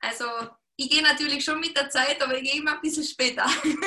Also 0.00 0.24
ich 0.76 0.90
gehe 0.90 1.02
natürlich 1.02 1.44
schon 1.44 1.60
mit 1.60 1.76
der 1.76 1.90
Zeit, 1.90 2.22
aber 2.22 2.36
ich 2.36 2.50
gehe 2.50 2.60
immer 2.60 2.74
ein 2.74 2.80
bisschen 2.80 3.04
später. 3.04 3.44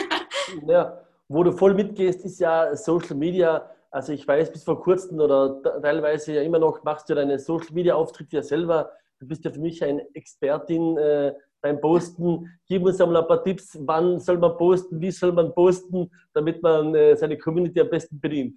ja, 0.67 1.01
wo 1.29 1.43
du 1.43 1.51
voll 1.53 1.73
mitgehst, 1.73 2.25
ist 2.25 2.39
ja 2.39 2.75
Social 2.75 3.15
Media. 3.15 3.69
Also 3.89 4.11
ich 4.11 4.27
weiß, 4.27 4.51
bis 4.51 4.63
vor 4.63 4.81
kurzem 4.81 5.19
oder 5.19 5.61
teilweise 5.81 6.33
ja 6.33 6.41
immer 6.41 6.59
noch 6.59 6.83
machst 6.83 7.09
du 7.09 7.15
deine 7.15 7.39
Social 7.39 7.73
Media 7.73 7.95
Auftritte 7.95 8.37
ja 8.37 8.43
selber. 8.43 8.91
Du 9.19 9.27
bist 9.27 9.45
ja 9.45 9.51
für 9.51 9.59
mich 9.59 9.83
eine 9.83 10.05
Expertin 10.13 10.97
äh, 10.97 11.33
beim 11.61 11.79
Posten. 11.79 12.59
Gib 12.67 12.83
uns 12.83 12.99
einmal 12.99 13.21
ein 13.21 13.27
paar 13.27 13.43
Tipps, 13.43 13.77
wann 13.81 14.19
soll 14.19 14.37
man 14.37 14.57
posten, 14.57 14.99
wie 14.99 15.11
soll 15.11 15.31
man 15.31 15.53
posten, 15.53 16.09
damit 16.33 16.61
man 16.61 16.93
äh, 16.95 17.15
seine 17.15 17.37
Community 17.37 17.79
am 17.79 17.89
besten 17.89 18.19
bedient. 18.19 18.55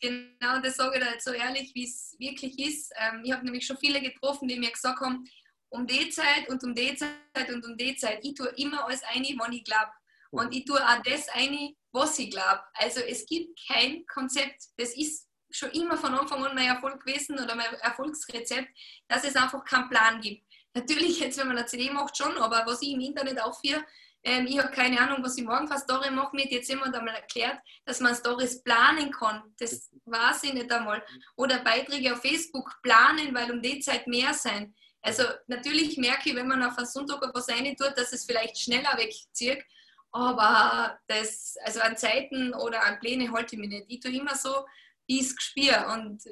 Genau, 0.00 0.60
das 0.62 0.76
sage 0.76 0.96
ich 0.96 1.04
da 1.04 1.10
jetzt 1.12 1.24
so 1.24 1.32
ehrlich, 1.32 1.72
wie 1.74 1.84
es 1.84 2.16
wirklich 2.18 2.58
ist. 2.58 2.92
Ähm, 2.96 3.20
ich 3.22 3.32
habe 3.32 3.44
nämlich 3.44 3.66
schon 3.66 3.76
viele 3.76 4.00
getroffen, 4.00 4.48
die 4.48 4.58
mir 4.58 4.70
gesagt 4.70 5.00
haben, 5.00 5.24
um 5.68 5.86
die 5.86 6.08
Zeit 6.08 6.48
und 6.48 6.62
um 6.64 6.74
die 6.74 6.96
Zeit 6.96 7.52
und 7.52 7.64
um 7.64 7.76
die 7.76 7.94
Zeit, 7.96 8.20
ich 8.22 8.34
tue 8.34 8.48
immer 8.56 8.84
alles 8.84 9.02
ein, 9.14 9.24
wann 9.38 9.52
ich 9.52 9.64
glaube. 9.64 9.92
Und 10.30 10.54
ich 10.54 10.64
tue 10.64 10.80
auch 10.80 11.02
das 11.04 11.28
ein, 11.34 11.74
was 11.92 12.18
ich 12.18 12.30
glaube. 12.30 12.60
Also 12.74 13.00
es 13.00 13.26
gibt 13.26 13.58
kein 13.68 14.06
Konzept. 14.06 14.62
Das 14.78 14.96
ist 14.96 15.28
schon 15.50 15.70
immer 15.70 15.96
von 15.96 16.14
Anfang 16.14 16.44
an 16.44 16.54
mein 16.54 16.68
Erfolg 16.68 17.04
gewesen 17.04 17.38
oder 17.38 17.54
mein 17.54 17.74
Erfolgsrezept, 17.80 18.68
dass 19.08 19.24
es 19.24 19.36
einfach 19.36 19.64
keinen 19.64 19.88
Plan 19.88 20.20
gibt. 20.20 20.44
Natürlich 20.74 21.18
jetzt, 21.20 21.38
wenn 21.38 21.48
man 21.48 21.58
eine 21.58 21.66
CD 21.66 21.90
macht, 21.90 22.16
schon, 22.16 22.36
aber 22.38 22.64
was 22.66 22.82
ich 22.82 22.92
im 22.92 23.00
Internet 23.00 23.40
aufführe, 23.42 23.84
ähm, 24.22 24.46
ich 24.46 24.58
habe 24.58 24.70
keine 24.70 25.00
Ahnung, 25.00 25.24
was 25.24 25.38
ich 25.38 25.44
morgen 25.44 25.66
für 25.66 25.74
eine 25.74 25.82
Story 25.82 26.10
mache. 26.10 26.36
Mir 26.36 26.44
hat 26.44 26.50
jetzt 26.50 26.68
jemand 26.68 26.94
einmal 26.94 27.14
erklärt, 27.14 27.58
dass 27.84 28.00
man 28.00 28.14
Stories 28.14 28.62
planen 28.62 29.10
kann. 29.10 29.54
Das 29.58 29.90
weiß 30.04 30.44
ich 30.44 30.52
nicht 30.52 30.70
einmal. 30.70 31.02
Oder 31.36 31.60
Beiträge 31.60 32.12
auf 32.12 32.20
Facebook 32.20 32.70
planen, 32.82 33.34
weil 33.34 33.50
um 33.50 33.62
die 33.62 33.80
Zeit 33.80 34.06
mehr 34.06 34.34
sein. 34.34 34.74
Also 35.02 35.24
natürlich 35.46 35.96
merke 35.96 36.28
ich, 36.28 36.36
wenn 36.36 36.48
man 36.48 36.62
auf 36.62 36.76
einen 36.76 36.86
Sonntag 36.86 37.22
was 37.32 37.48
rein 37.48 37.74
tut, 37.76 37.96
dass 37.96 38.12
es 38.12 38.26
vielleicht 38.26 38.58
schneller 38.58 38.96
wegzieht. 38.98 39.64
Aber 40.12 40.98
das, 41.06 41.56
also 41.64 41.80
an 41.80 41.96
Zeiten 41.96 42.52
oder 42.52 42.84
an 42.84 42.98
Pläne 42.98 43.32
halte 43.32 43.54
ich 43.54 43.60
mich 43.60 43.70
nicht. 43.70 43.86
Ich 43.88 44.00
tue 44.00 44.12
immer 44.12 44.34
so, 44.34 44.66
wie 45.06 45.20
ich 45.20 45.30
es. 45.30 45.94
Und 45.94 46.22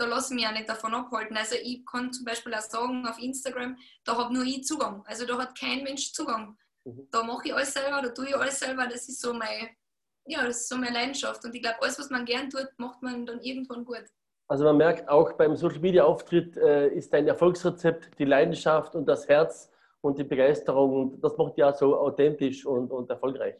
da 0.00 0.06
lasse 0.06 0.32
ich 0.32 0.40
mich 0.40 0.48
auch 0.48 0.52
nicht 0.52 0.68
davon 0.68 0.94
abhalten. 0.94 1.36
Also 1.36 1.56
ich 1.62 1.84
kann 1.84 2.12
zum 2.12 2.24
Beispiel 2.24 2.54
auch 2.54 2.60
sagen 2.60 3.06
auf 3.06 3.18
Instagram, 3.18 3.76
da 4.04 4.16
habe 4.16 4.32
nur 4.32 4.44
ich 4.44 4.64
Zugang. 4.64 5.02
Also 5.06 5.26
da 5.26 5.38
hat 5.38 5.58
kein 5.58 5.82
Mensch 5.82 6.12
Zugang. 6.12 6.56
Mhm. 6.84 7.06
Da 7.10 7.22
mache 7.22 7.48
ich 7.48 7.54
alles 7.54 7.74
selber, 7.74 8.00
da 8.02 8.08
tue 8.08 8.28
ich 8.28 8.36
alles 8.36 8.58
selber. 8.58 8.86
Das 8.86 9.08
ist 9.08 9.20
so 9.20 9.34
meine, 9.34 9.68
ja, 10.26 10.44
das 10.46 10.62
ist 10.62 10.68
so 10.70 10.76
meine 10.76 10.94
Leidenschaft. 10.94 11.44
Und 11.44 11.54
ich 11.54 11.62
glaube, 11.62 11.82
alles, 11.82 11.98
was 11.98 12.08
man 12.08 12.24
gern 12.24 12.48
tut, 12.48 12.68
macht 12.78 13.02
man 13.02 13.26
dann 13.26 13.40
irgendwann 13.40 13.84
gut. 13.84 14.04
Also 14.48 14.64
man 14.64 14.78
merkt 14.78 15.08
auch 15.08 15.34
beim 15.34 15.54
Social 15.54 15.80
Media 15.80 16.04
Auftritt 16.04 16.56
äh, 16.56 16.88
ist 16.88 17.12
dein 17.12 17.28
Erfolgsrezept 17.28 18.18
die 18.18 18.24
Leidenschaft 18.24 18.94
und 18.94 19.06
das 19.06 19.28
Herz 19.28 19.70
und 20.00 20.18
die 20.18 20.24
Begeisterung. 20.24 21.12
Und 21.12 21.22
das 21.22 21.36
macht 21.36 21.58
ja 21.58 21.72
so 21.74 21.96
authentisch 21.96 22.64
und, 22.64 22.90
und 22.90 23.10
erfolgreich. 23.10 23.54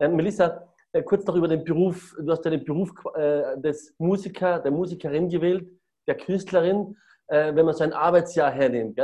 Ähm, 0.00 0.16
Melissa, 0.16 0.68
äh, 0.92 1.02
kurz 1.02 1.24
noch 1.26 1.36
über 1.36 1.48
den 1.48 1.64
Beruf. 1.64 2.16
Du 2.18 2.30
hast 2.30 2.44
ja 2.44 2.50
den 2.50 2.64
Beruf 2.64 2.90
äh, 3.14 3.60
des 3.60 3.94
Musiker, 3.98 4.58
der 4.58 4.70
Musikerin 4.70 5.28
gewählt, 5.28 5.68
der 6.08 6.16
Künstlerin, 6.16 6.96
äh, 7.28 7.54
wenn 7.54 7.66
man 7.66 7.74
so 7.74 7.84
ein 7.84 7.92
Arbeitsjahr 7.92 8.50
hernimmt. 8.50 8.98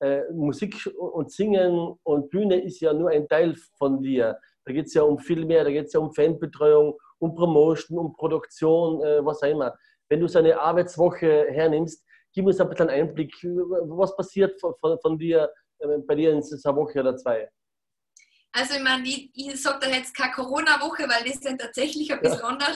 Äh, 0.00 0.22
Musik 0.32 0.88
und 0.96 1.32
Singen 1.32 1.96
und 2.04 2.30
Bühne 2.30 2.62
ist 2.62 2.80
ja 2.80 2.92
nur 2.92 3.10
ein 3.10 3.28
Teil 3.28 3.56
von 3.76 4.00
dir. 4.00 4.38
Da 4.64 4.72
geht 4.72 4.86
es 4.86 4.94
ja 4.94 5.02
um 5.02 5.18
viel 5.18 5.44
mehr, 5.44 5.64
da 5.64 5.70
geht 5.70 5.86
es 5.86 5.92
ja 5.92 6.00
um 6.00 6.12
Fanbetreuung, 6.12 6.98
um 7.18 7.34
Promotion, 7.34 7.98
um 7.98 8.12
Produktion, 8.14 9.02
äh, 9.02 9.24
was 9.24 9.42
auch 9.42 9.48
immer. 9.48 9.76
Wenn 10.08 10.20
du 10.20 10.28
so 10.28 10.38
eine 10.38 10.58
Arbeitswoche 10.58 11.46
hernimmst, 11.50 12.04
gib 12.32 12.46
uns 12.46 12.60
ein 12.60 12.68
bisschen 12.68 12.88
einen 12.88 13.08
Einblick. 13.08 13.34
Was 13.42 14.16
passiert 14.16 14.60
von, 14.60 14.74
von, 14.80 14.98
von 15.00 15.18
dir 15.18 15.50
äh, 15.78 15.98
bei 16.06 16.14
dir 16.14 16.32
in 16.32 16.42
einer 16.42 16.76
Woche 16.76 17.00
oder 17.00 17.16
zwei? 17.16 17.48
Also 18.52 18.74
ich 18.74 18.82
meine, 18.82 19.04
ich, 19.06 19.30
ich 19.34 19.62
sage 19.62 19.78
da 19.80 19.88
jetzt 19.88 20.14
keine 20.14 20.32
Corona-Woche, 20.32 21.04
weil 21.04 21.28
das 21.28 21.40
dann 21.40 21.56
tatsächlich 21.56 22.12
ein 22.12 22.20
bisschen 22.20 22.40
ja. 22.40 22.44
anders. 22.48 22.74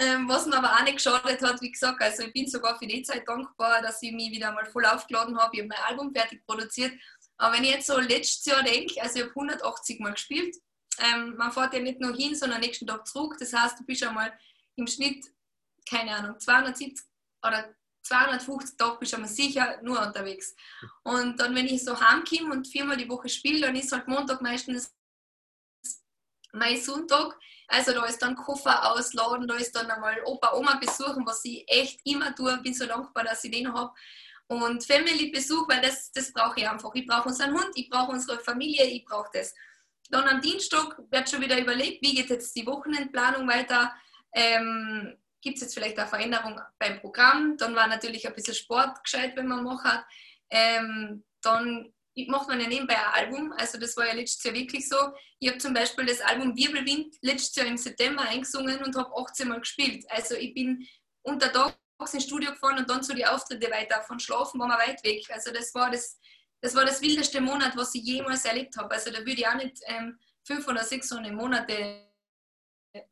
Ähm, 0.00 0.26
was 0.26 0.46
mir 0.46 0.56
aber 0.56 0.72
auch 0.72 0.82
nicht 0.82 0.96
geschadet 0.96 1.42
hat, 1.42 1.60
wie 1.60 1.70
gesagt, 1.70 2.00
also 2.00 2.22
ich 2.22 2.32
bin 2.32 2.48
sogar 2.48 2.78
für 2.78 2.86
die 2.86 3.02
Zeit 3.02 3.28
dankbar, 3.28 3.82
dass 3.82 4.02
ich 4.02 4.12
mich 4.12 4.30
wieder 4.30 4.50
mal 4.50 4.64
voll 4.64 4.86
aufgeladen 4.86 5.38
habe. 5.38 5.54
Ich 5.54 5.60
habe 5.60 5.68
mein 5.68 5.90
Album 5.90 6.10
fertig 6.10 6.42
produziert. 6.46 6.94
Aber 7.36 7.54
wenn 7.54 7.64
ich 7.64 7.70
jetzt 7.70 7.86
so 7.86 7.98
letztes 8.00 8.46
Jahr 8.46 8.62
denke, 8.62 9.00
also 9.02 9.18
ich 9.18 9.24
habe 9.24 9.32
180 9.32 10.00
Mal 10.00 10.12
gespielt. 10.12 10.56
Ähm, 10.98 11.36
man 11.36 11.52
fährt 11.52 11.74
ja 11.74 11.80
nicht 11.80 12.00
nur 12.00 12.16
hin, 12.16 12.34
sondern 12.34 12.60
nächsten 12.60 12.86
Tag 12.86 13.06
zurück. 13.06 13.36
Das 13.38 13.52
heißt, 13.52 13.78
du 13.78 13.84
bist 13.84 14.02
einmal 14.02 14.32
im 14.76 14.86
Schnitt, 14.86 15.26
keine 15.88 16.16
Ahnung, 16.16 16.40
270 16.40 17.06
oder 17.46 17.74
250 18.02 18.78
Tage 18.78 18.98
bist 18.98 19.12
du 19.12 19.16
einmal 19.16 19.30
sicher 19.30 19.80
nur 19.82 20.00
unterwegs. 20.00 20.54
Und 21.02 21.38
dann, 21.38 21.54
wenn 21.54 21.66
ich 21.66 21.84
so 21.84 22.00
heimkomme 22.00 22.52
und 22.52 22.66
viermal 22.66 22.96
die 22.96 23.08
Woche 23.08 23.28
spiele, 23.28 23.66
dann 23.66 23.76
ist 23.76 23.92
halt 23.92 24.08
Montag 24.08 24.40
meistens 24.40 24.94
mein 26.52 26.80
Sonntag. 26.80 27.38
Also 27.68 27.92
da 27.92 28.04
ist 28.06 28.20
dann 28.20 28.34
Koffer 28.34 28.92
ausladen, 28.92 29.46
da 29.46 29.54
ist 29.54 29.74
dann 29.74 29.90
einmal 29.90 30.20
Opa, 30.24 30.54
Oma 30.54 30.76
besuchen, 30.76 31.24
was 31.26 31.44
ich 31.44 31.64
echt 31.68 32.00
immer 32.04 32.34
tue. 32.34 32.56
Bin 32.58 32.74
so 32.74 32.86
dankbar, 32.86 33.24
dass 33.24 33.44
ich 33.44 33.50
den 33.50 33.72
habe. 33.72 33.92
Und 34.48 34.84
Family-Besuch, 34.84 35.68
weil 35.68 35.80
das, 35.80 36.10
das 36.10 36.32
brauche 36.32 36.58
ich 36.58 36.68
einfach. 36.68 36.90
Ich 36.94 37.06
brauche 37.06 37.28
unseren 37.28 37.52
Hund, 37.52 37.70
ich 37.74 37.88
brauche 37.88 38.10
unsere 38.10 38.40
Familie, 38.40 38.84
ich 38.84 39.04
brauche 39.04 39.30
das. 39.32 39.54
Dann 40.10 40.26
am 40.26 40.40
Dienstag 40.40 40.98
wird 41.10 41.30
schon 41.30 41.40
wieder 41.40 41.56
überlegt, 41.60 42.02
wie 42.02 42.16
geht 42.16 42.30
jetzt 42.30 42.56
die 42.56 42.66
Wochenendplanung 42.66 43.46
weiter. 43.46 43.94
Ähm, 44.32 45.16
Gibt 45.40 45.56
es 45.56 45.62
jetzt 45.62 45.74
vielleicht 45.74 45.98
eine 45.98 46.08
Veränderung 46.08 46.60
beim 46.78 47.00
Programm? 47.00 47.56
Dann 47.56 47.76
war 47.76 47.86
natürlich 47.86 48.26
ein 48.26 48.34
bisschen 48.34 48.54
Sport 48.54 49.02
gescheit, 49.04 49.36
wenn 49.36 49.46
man 49.46 49.62
macht. 49.62 50.04
Ähm, 50.50 51.24
dann 51.42 51.92
macht 52.28 52.48
man 52.48 52.60
ja 52.60 52.68
nebenbei 52.68 52.96
ein 52.96 53.26
Album. 53.26 53.52
Also 53.52 53.78
das 53.78 53.96
war 53.96 54.06
ja 54.06 54.14
letztes 54.14 54.42
Jahr 54.44 54.54
wirklich 54.54 54.88
so. 54.88 54.96
Ich 55.38 55.48
habe 55.48 55.58
zum 55.58 55.74
Beispiel 55.74 56.06
das 56.06 56.20
Album 56.20 56.56
Wirbelwind 56.56 57.16
letztes 57.22 57.56
Jahr 57.56 57.66
im 57.66 57.76
September 57.76 58.22
eingesungen 58.22 58.82
und 58.82 58.96
habe 58.96 59.10
18 59.16 59.48
Mal 59.48 59.60
gespielt. 59.60 60.04
Also 60.08 60.34
ich 60.34 60.54
bin 60.54 60.86
unter 61.22 61.52
Tag 61.52 61.76
ins 62.12 62.24
Studio 62.24 62.52
gefahren 62.52 62.78
und 62.78 62.88
dann 62.88 63.02
so 63.02 63.14
die 63.14 63.26
Auftritte 63.26 63.70
weiter. 63.70 64.02
Von 64.02 64.18
Schlafen 64.18 64.58
waren 64.58 64.70
wir 64.70 64.78
weit 64.78 65.04
weg. 65.04 65.24
Also 65.30 65.52
das 65.52 65.74
war 65.74 65.90
das, 65.90 66.18
das 66.62 66.74
war 66.74 66.84
das 66.84 67.00
wildeste 67.02 67.40
Monat, 67.40 67.76
was 67.76 67.94
ich 67.94 68.02
jemals 68.02 68.44
erlebt 68.44 68.76
habe. 68.76 68.94
Also 68.94 69.10
da 69.10 69.18
würde 69.18 69.32
ich 69.32 69.46
auch 69.46 69.54
nicht 69.54 69.78
ähm, 69.86 70.18
fünf 70.46 70.66
oder 70.66 70.82
sechs 70.84 71.10
Monate 71.10 72.10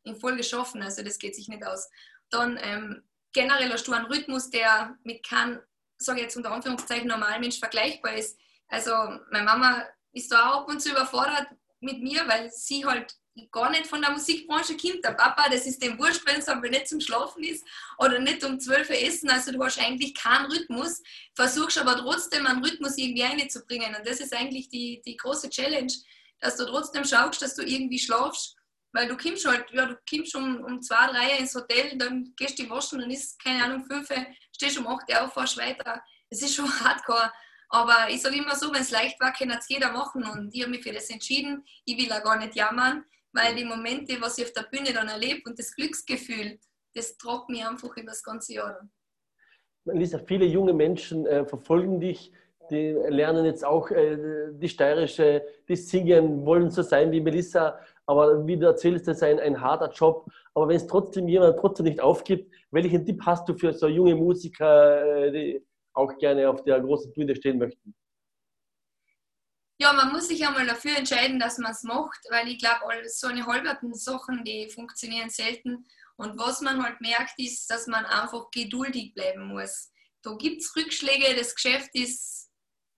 in 0.03 0.15
Folge 0.15 0.43
schaffen. 0.43 0.81
Also 0.81 1.03
das 1.03 1.19
geht 1.19 1.35
sich 1.35 1.47
nicht 1.47 1.65
aus. 1.65 1.89
Dann 2.29 2.59
ähm, 2.61 3.03
generell 3.33 3.71
hast 3.71 3.87
du 3.87 3.93
einen 3.93 4.05
Rhythmus, 4.05 4.49
der 4.49 4.97
mit 5.03 5.25
keinem, 5.27 5.59
sage 5.97 6.19
ich 6.19 6.25
jetzt 6.25 6.37
unter 6.37 6.51
Anführungszeichen, 6.51 7.07
normalen 7.07 7.41
Mensch 7.41 7.59
vergleichbar 7.59 8.15
ist. 8.15 8.39
Also 8.69 8.91
meine 9.31 9.45
Mama 9.45 9.85
ist 10.13 10.31
da 10.31 10.51
auch 10.51 10.61
ab 10.61 10.69
und 10.69 10.81
zu 10.81 10.91
überfordert 10.91 11.47
mit 11.81 12.01
mir, 12.01 12.27
weil 12.27 12.49
sie 12.51 12.85
halt 12.85 13.13
gar 13.51 13.69
nicht 13.69 13.87
von 13.87 14.01
der 14.01 14.11
Musikbranche 14.11 14.75
kommt. 14.77 15.03
Der 15.03 15.11
Papa, 15.11 15.49
das 15.49 15.65
ist 15.65 15.81
dem 15.81 15.97
wurscht, 15.97 16.25
wenn 16.25 16.39
es 16.39 16.47
aber 16.47 16.69
nicht 16.69 16.87
zum 16.87 16.99
Schlafen 16.99 17.43
ist 17.43 17.65
oder 17.97 18.19
nicht 18.19 18.43
um 18.43 18.59
12 18.59 18.89
Uhr 18.89 18.95
essen. 18.95 19.29
Also 19.29 19.51
du 19.51 19.63
hast 19.63 19.79
eigentlich 19.79 20.13
keinen 20.13 20.51
Rhythmus, 20.51 21.01
versuchst 21.35 21.77
aber 21.77 21.97
trotzdem 21.97 22.45
einen 22.45 22.63
Rhythmus 22.63 22.97
irgendwie 22.97 23.23
reinzubringen. 23.23 23.95
Und 23.95 24.07
das 24.07 24.19
ist 24.19 24.33
eigentlich 24.33 24.69
die, 24.69 25.01
die 25.05 25.17
große 25.17 25.49
Challenge, 25.49 25.93
dass 26.39 26.57
du 26.57 26.65
trotzdem 26.65 27.05
schaust, 27.05 27.41
dass 27.41 27.55
du 27.55 27.63
irgendwie 27.63 27.99
schlafst. 27.99 28.55
Weil 28.91 29.07
du 29.07 29.15
kommst 29.15 29.45
halt, 29.45 29.69
ja, 29.71 29.85
du 29.85 29.97
kommst 30.09 30.35
um, 30.35 30.63
um 30.63 30.81
zwei, 30.81 31.07
drei 31.07 31.37
ins 31.37 31.53
Hotel, 31.53 31.95
dann 31.97 32.33
gehst 32.35 32.57
du 32.57 32.67
waschen, 32.71 32.99
dann 32.99 33.11
ist, 33.11 33.41
keine 33.41 33.63
Ahnung, 33.63 33.85
fünf, 33.85 34.09
stehst 34.55 34.79
um 34.79 34.87
acht 34.87 35.07
Uhr 35.11 35.21
auf, 35.21 35.33
fährst 35.33 35.57
weiter. 35.57 36.01
Das 36.29 36.41
ist 36.41 36.55
schon 36.55 36.67
hardcore. 36.83 37.31
Aber 37.69 38.09
ich 38.09 38.21
sage 38.21 38.37
immer 38.37 38.55
so, 38.55 38.73
wenn 38.73 38.81
es 38.81 38.91
leicht 38.91 39.19
war, 39.21 39.31
kann 39.31 39.51
es 39.51 39.69
jeder 39.69 39.91
machen. 39.91 40.23
Und 40.23 40.53
ich 40.53 40.61
habe 40.61 40.71
mich 40.71 40.83
für 40.83 40.91
das 40.91 41.09
entschieden. 41.09 41.63
Ich 41.85 41.97
will 41.97 42.11
auch 42.11 42.23
gar 42.23 42.37
nicht 42.37 42.55
jammern, 42.55 43.05
weil 43.31 43.55
die 43.55 43.65
Momente, 43.65 44.19
was 44.19 44.37
ich 44.39 44.45
auf 44.45 44.53
der 44.53 44.63
Bühne 44.63 44.91
dann 44.91 45.07
erlebe 45.07 45.41
und 45.45 45.57
das 45.59 45.75
Glücksgefühl, 45.75 46.59
das 46.95 47.15
tragt 47.17 47.49
mich 47.49 47.65
einfach 47.65 47.95
über 47.95 48.07
das 48.07 48.23
ganze 48.23 48.53
Jahr. 48.53 48.89
Lisa, 49.85 50.19
viele 50.19 50.45
junge 50.45 50.73
Menschen 50.73 51.25
äh, 51.25 51.45
verfolgen 51.45 51.99
dich, 51.99 52.31
die 52.69 52.91
lernen 53.07 53.45
jetzt 53.45 53.65
auch 53.65 53.89
äh, 53.91 54.51
die 54.51 54.69
steirische, 54.69 55.43
die 55.67 55.75
singen, 55.75 56.45
wollen 56.45 56.69
so 56.69 56.81
sein 56.81 57.11
wie 57.11 57.21
Melissa. 57.21 57.79
Aber 58.05 58.45
wie 58.45 58.57
du 58.57 58.65
erzählst, 58.65 59.07
das 59.07 59.17
ist 59.17 59.23
ein, 59.23 59.39
ein 59.39 59.61
harter 59.61 59.91
Job. 59.91 60.27
Aber 60.53 60.67
wenn 60.67 60.75
es 60.75 60.87
trotzdem 60.87 61.27
jemand 61.27 61.57
trotzdem 61.59 61.85
nicht 61.85 62.01
aufgibt, 62.01 62.53
welchen 62.71 63.05
Tipp 63.05 63.21
hast 63.25 63.47
du 63.47 63.55
für 63.55 63.73
so 63.73 63.87
junge 63.87 64.15
Musiker, 64.15 65.25
äh, 65.25 65.31
die 65.31 65.65
auch 65.99 66.17
gerne 66.17 66.49
auf 66.49 66.63
der 66.63 66.79
großen 66.79 67.13
Bühne 67.13 67.35
stehen 67.35 67.57
möchten? 67.57 67.93
Ja, 69.81 69.93
man 69.93 70.11
muss 70.11 70.27
sich 70.27 70.45
einmal 70.45 70.65
dafür 70.65 70.97
entscheiden, 70.97 71.39
dass 71.39 71.57
man 71.57 71.71
es 71.71 71.83
macht, 71.83 72.19
weil 72.29 72.49
ich 72.49 72.59
glaube, 72.59 72.83
so 73.07 73.27
eine 73.27 73.45
halberten 73.45 73.93
Sachen, 73.93 74.43
die 74.43 74.69
funktionieren 74.69 75.29
selten. 75.29 75.87
Und 76.17 76.37
was 76.37 76.59
man 76.59 76.83
halt 76.83 76.99
merkt, 76.99 77.33
ist, 77.37 77.69
dass 77.69 77.87
man 77.87 78.05
einfach 78.05 78.51
geduldig 78.51 79.13
bleiben 79.13 79.47
muss. 79.47 79.89
Da 80.21 80.35
gibt 80.35 80.61
es 80.61 80.75
Rückschläge, 80.75 81.33
das 81.37 81.55
Geschäft 81.55 81.91
ist 81.93 82.49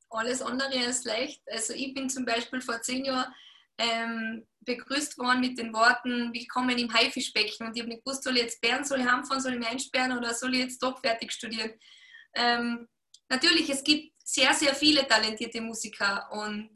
alles 0.09 0.41
andere 0.41 0.85
als 0.85 1.03
leicht. 1.05 1.41
Also 1.45 1.73
ich 1.73 1.93
bin 1.93 2.09
zum 2.09 2.25
Beispiel 2.25 2.61
vor 2.61 2.81
zehn 2.81 3.05
Jahren 3.05 3.31
ähm, 3.77 4.47
begrüßt 4.61 5.17
worden 5.17 5.39
mit 5.39 5.57
den 5.57 5.73
Worten, 5.73 6.33
willkommen 6.33 6.77
im 6.77 6.93
Haifischbecken. 6.93 7.67
Und 7.67 7.75
ich 7.75 7.81
habe 7.81 7.89
nicht 7.89 8.03
gewusst, 8.03 8.23
soll 8.23 8.37
ich 8.37 8.43
jetzt 8.43 8.61
Bern, 8.61 8.83
soll 8.83 9.01
ich 9.01 9.05
heimfahren, 9.05 9.41
soll 9.41 9.53
ich 9.53 9.59
mich 9.59 9.67
einsperren 9.67 10.17
oder 10.17 10.33
soll 10.33 10.53
ich 10.55 10.61
jetzt 10.61 10.83
doch 10.83 10.99
fertig 10.99 11.31
studieren? 11.31 11.73
Ähm, 12.33 12.87
natürlich, 13.31 13.69
es 13.69 13.83
gibt 13.83 14.11
sehr, 14.23 14.53
sehr 14.53 14.75
viele 14.75 15.07
talentierte 15.07 15.61
Musiker 15.61 16.29
und 16.31 16.69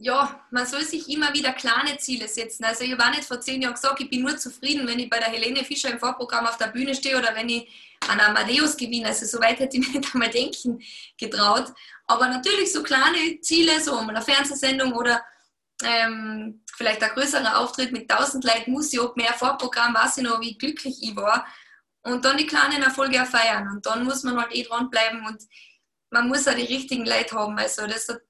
ja, 0.00 0.46
man 0.52 0.64
soll 0.64 0.82
sich 0.82 1.08
immer 1.08 1.32
wieder 1.34 1.52
kleine 1.52 1.98
Ziele 1.98 2.28
setzen. 2.28 2.62
Also 2.64 2.84
ich 2.84 2.96
habe 2.96 3.10
nicht 3.10 3.24
vor 3.24 3.40
zehn 3.40 3.60
Jahren 3.60 3.74
gesagt, 3.74 4.00
ich 4.00 4.08
bin 4.08 4.22
nur 4.22 4.36
zufrieden, 4.36 4.86
wenn 4.86 5.00
ich 5.00 5.10
bei 5.10 5.18
der 5.18 5.28
Helene 5.28 5.64
Fischer 5.64 5.90
im 5.90 5.98
Vorprogramm 5.98 6.46
auf 6.46 6.56
der 6.56 6.68
Bühne 6.68 6.94
stehe 6.94 7.18
oder 7.18 7.34
wenn 7.34 7.48
ich 7.48 7.68
an 8.06 8.20
Amadeus 8.20 8.76
gewinne. 8.76 9.08
Also 9.08 9.26
so 9.26 9.40
weit 9.40 9.58
hätte 9.58 9.76
ich 9.76 9.88
mir 9.92 9.98
nicht 9.98 10.14
einmal 10.14 10.30
denken 10.30 10.80
getraut. 11.16 11.72
Aber 12.06 12.28
natürlich 12.28 12.72
so 12.72 12.84
kleine 12.84 13.40
Ziele, 13.40 13.80
so 13.80 14.00
mal 14.02 14.14
eine 14.14 14.22
Fernsehsendung 14.22 14.92
oder 14.92 15.20
ähm, 15.82 16.62
vielleicht 16.76 17.02
ein 17.02 17.10
größerer 17.10 17.58
Auftritt 17.58 17.90
mit 17.90 18.08
tausend 18.08 18.44
Leuten, 18.44 18.70
muss 18.70 18.92
ich 18.92 19.00
auch 19.00 19.16
mehr 19.16 19.32
Vorprogramm, 19.32 19.94
weiß 19.94 20.18
ich 20.18 20.22
noch, 20.22 20.40
wie 20.40 20.56
glücklich 20.56 20.96
ich 21.02 21.16
war 21.16 21.44
und 22.02 22.24
dann 22.24 22.36
die 22.36 22.46
kleinen 22.46 22.82
Erfolge 22.82 23.22
auch 23.22 23.26
feiern. 23.26 23.68
Und 23.68 23.86
dann 23.86 24.04
muss 24.04 24.22
man 24.22 24.40
halt 24.40 24.54
eh 24.54 24.62
dranbleiben 24.62 25.26
und 25.26 25.42
man 26.10 26.28
muss 26.28 26.48
auch 26.48 26.54
die 26.54 26.62
richtigen 26.62 27.04
Leute 27.04 27.34
haben. 27.36 27.58
Also 27.58 27.86
das 27.86 28.08
hat 28.08 28.20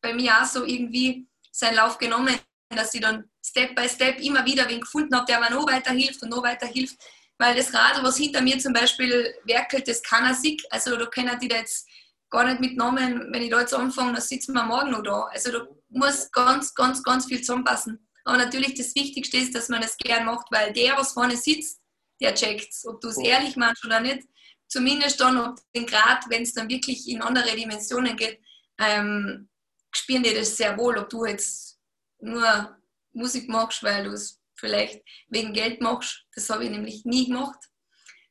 bei 0.00 0.14
mir 0.14 0.32
auch 0.40 0.46
so 0.46 0.64
irgendwie 0.64 1.28
seinen 1.52 1.76
Lauf 1.76 1.98
genommen, 1.98 2.34
dass 2.70 2.94
ich 2.94 3.00
dann 3.00 3.28
Step 3.44 3.74
by 3.74 3.88
Step 3.88 4.20
immer 4.20 4.44
wieder 4.44 4.68
wen 4.68 4.80
gefunden 4.80 5.14
habe, 5.14 5.26
der 5.26 5.40
mir 5.40 5.50
noch 5.50 5.66
weiterhilft 5.66 6.22
und 6.22 6.30
noch 6.30 6.42
weiterhilft. 6.42 6.96
Weil 7.38 7.56
das 7.56 7.72
Radl, 7.72 8.02
was 8.02 8.16
hinter 8.16 8.42
mir 8.42 8.58
zum 8.58 8.72
Beispiel 8.72 9.34
werkelt, 9.44 9.88
das 9.88 10.02
kann 10.02 10.24
er 10.24 10.34
sich. 10.34 10.62
Also 10.70 10.96
da 10.96 11.06
können 11.06 11.38
die 11.40 11.48
da 11.48 11.56
jetzt 11.56 11.88
gar 12.30 12.44
nicht 12.44 12.60
mit 12.60 12.76
Namen, 12.76 13.32
wenn 13.32 13.42
ich 13.42 13.50
da 13.50 13.60
jetzt 13.60 13.74
anfange, 13.74 14.12
dann 14.12 14.22
sitzen 14.22 14.52
wir 14.52 14.62
morgen 14.62 14.90
noch 14.90 15.02
da. 15.02 15.24
Also 15.32 15.50
da 15.50 15.66
muss 15.88 16.30
ganz, 16.30 16.74
ganz, 16.74 17.02
ganz 17.02 17.26
viel 17.26 17.40
zusammenpassen. 17.40 18.06
Aber 18.24 18.36
natürlich 18.36 18.74
das 18.74 18.94
Wichtigste 18.94 19.38
ist, 19.38 19.54
dass 19.54 19.68
man 19.68 19.82
es 19.82 19.96
gern 19.96 20.26
macht, 20.26 20.46
weil 20.50 20.72
der, 20.72 20.96
was 20.96 21.12
vorne 21.12 21.36
sitzt, 21.36 21.79
der 22.20 22.34
checkt 22.34 22.74
ob 22.84 23.00
du 23.00 23.08
es 23.08 23.18
ehrlich 23.18 23.56
machst 23.56 23.84
oder 23.84 24.00
nicht. 24.00 24.26
Zumindest 24.68 25.20
dann, 25.20 25.38
ob 25.38 25.58
den 25.74 25.86
Grad, 25.86 26.24
wenn 26.28 26.42
es 26.42 26.54
dann 26.54 26.68
wirklich 26.68 27.08
in 27.08 27.22
andere 27.22 27.56
Dimensionen 27.56 28.16
geht, 28.16 28.40
ähm, 28.78 29.48
spüren 29.92 30.22
die 30.22 30.34
das 30.34 30.56
sehr 30.56 30.76
wohl, 30.78 30.96
ob 30.98 31.08
du 31.08 31.24
jetzt 31.24 31.78
nur 32.20 32.76
Musik 33.12 33.48
machst, 33.48 33.82
weil 33.82 34.04
du 34.04 34.10
es 34.10 34.40
vielleicht 34.54 35.02
wegen 35.28 35.52
Geld 35.52 35.80
machst. 35.80 36.24
Das 36.34 36.48
habe 36.50 36.64
ich 36.64 36.70
nämlich 36.70 37.04
nie 37.04 37.26
gemacht. 37.26 37.58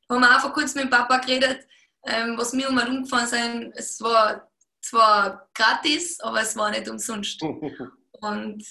Da 0.08 0.16
haben 0.16 0.22
wir 0.22 0.36
auch 0.36 0.42
vor 0.42 0.54
kurzem 0.54 0.84
mit 0.84 0.92
dem 0.92 0.98
Papa 0.98 1.18
geredet, 1.18 1.68
ähm, 2.06 2.38
was 2.38 2.54
mir 2.54 2.70
um 2.70 2.78
umgefahren 2.78 3.28
sind. 3.28 3.74
Es 3.76 4.00
war 4.00 4.50
zwar 4.82 5.50
gratis, 5.54 6.20
aber 6.22 6.42
es 6.42 6.56
war 6.56 6.72
nicht 6.72 6.88
umsonst. 6.88 7.42
Und 8.22 8.66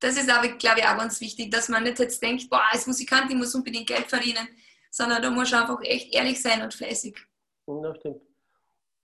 das 0.00 0.16
ist 0.16 0.30
aber, 0.30 0.48
glaube 0.48 0.80
ich, 0.80 0.86
auch 0.86 0.98
ganz 0.98 1.20
wichtig, 1.20 1.50
dass 1.50 1.68
man 1.68 1.82
nicht 1.82 1.98
jetzt 1.98 2.22
denkt, 2.22 2.50
boah, 2.50 2.62
als 2.70 2.86
Musikant, 2.86 3.30
ich 3.30 3.36
muss 3.36 3.54
unbedingt 3.54 3.86
Geld 3.86 4.06
verdienen, 4.06 4.46
sondern 4.94 5.20
da 5.20 5.30
muss 5.30 5.52
einfach 5.52 5.80
echt 5.82 6.14
ehrlich 6.14 6.40
sein 6.40 6.62
und 6.62 6.72
fleißig. 6.72 7.16
Ja, 7.66 7.94
stimmt. 7.96 8.22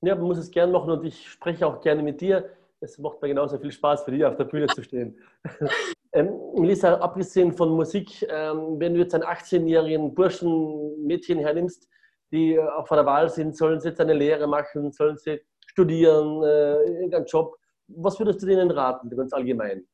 Ja, 0.02 0.14
man 0.14 0.24
muss 0.24 0.38
es 0.38 0.50
gern 0.50 0.70
machen 0.70 0.90
und 0.90 1.04
ich 1.04 1.28
spreche 1.28 1.66
auch 1.66 1.80
gerne 1.80 2.02
mit 2.02 2.20
dir. 2.20 2.48
Es 2.80 2.96
macht 2.96 3.20
mir 3.20 3.28
genauso 3.28 3.58
viel 3.58 3.72
Spaß 3.72 4.04
für 4.04 4.12
dich, 4.12 4.24
auf 4.24 4.36
der 4.36 4.44
Bühne 4.44 4.68
zu 4.68 4.84
stehen. 4.84 5.18
ähm, 6.12 6.32
Lisa, 6.54 6.94
abgesehen 6.94 7.52
von 7.52 7.70
Musik, 7.70 8.22
ähm, 8.22 8.78
wenn 8.78 8.94
du 8.94 9.00
jetzt 9.00 9.14
einen 9.14 9.24
18-jährigen 9.24 10.14
Burschen, 10.14 11.04
Mädchen 11.04 11.40
hernimmst, 11.40 11.88
die 12.30 12.54
äh, 12.54 12.60
auch 12.60 12.86
vor 12.86 12.96
der 12.96 13.06
Wahl 13.06 13.28
sind, 13.28 13.56
sollen 13.56 13.80
sie 13.80 13.88
jetzt 13.88 14.00
eine 14.00 14.14
Lehre 14.14 14.46
machen, 14.46 14.92
sollen 14.92 15.18
sie 15.18 15.40
studieren, 15.66 16.44
äh, 16.44 16.84
irgendeinen 16.84 17.26
Job. 17.26 17.58
Was 17.88 18.16
würdest 18.20 18.40
du 18.42 18.46
denen 18.46 18.70
raten, 18.70 19.10
ganz 19.10 19.32
allgemein? 19.32 19.84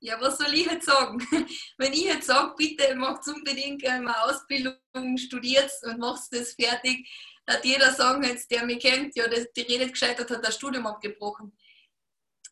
Ja, 0.00 0.20
was 0.20 0.38
soll 0.38 0.52
ich 0.54 0.66
jetzt 0.66 0.86
sagen? 0.86 1.18
Wenn 1.78 1.92
ich 1.92 2.04
jetzt 2.04 2.26
sage, 2.26 2.54
bitte 2.56 2.94
macht 2.96 3.26
unbedingt 3.28 3.84
eine 3.86 4.24
Ausbildung, 4.24 4.76
studiert 5.16 5.70
und 5.82 5.98
macht 5.98 6.32
das 6.32 6.54
fertig, 6.54 7.08
hat 7.48 7.64
jeder 7.64 7.92
sagen 7.92 8.22
jetzt, 8.24 8.50
der 8.50 8.64
mich 8.64 8.80
kennt, 8.80 9.16
ja, 9.16 9.26
die 9.28 9.60
redet 9.62 9.92
gescheitert, 9.92 10.30
hat 10.30 10.44
das 10.44 10.56
Studium 10.56 10.86
abgebrochen. 10.86 11.56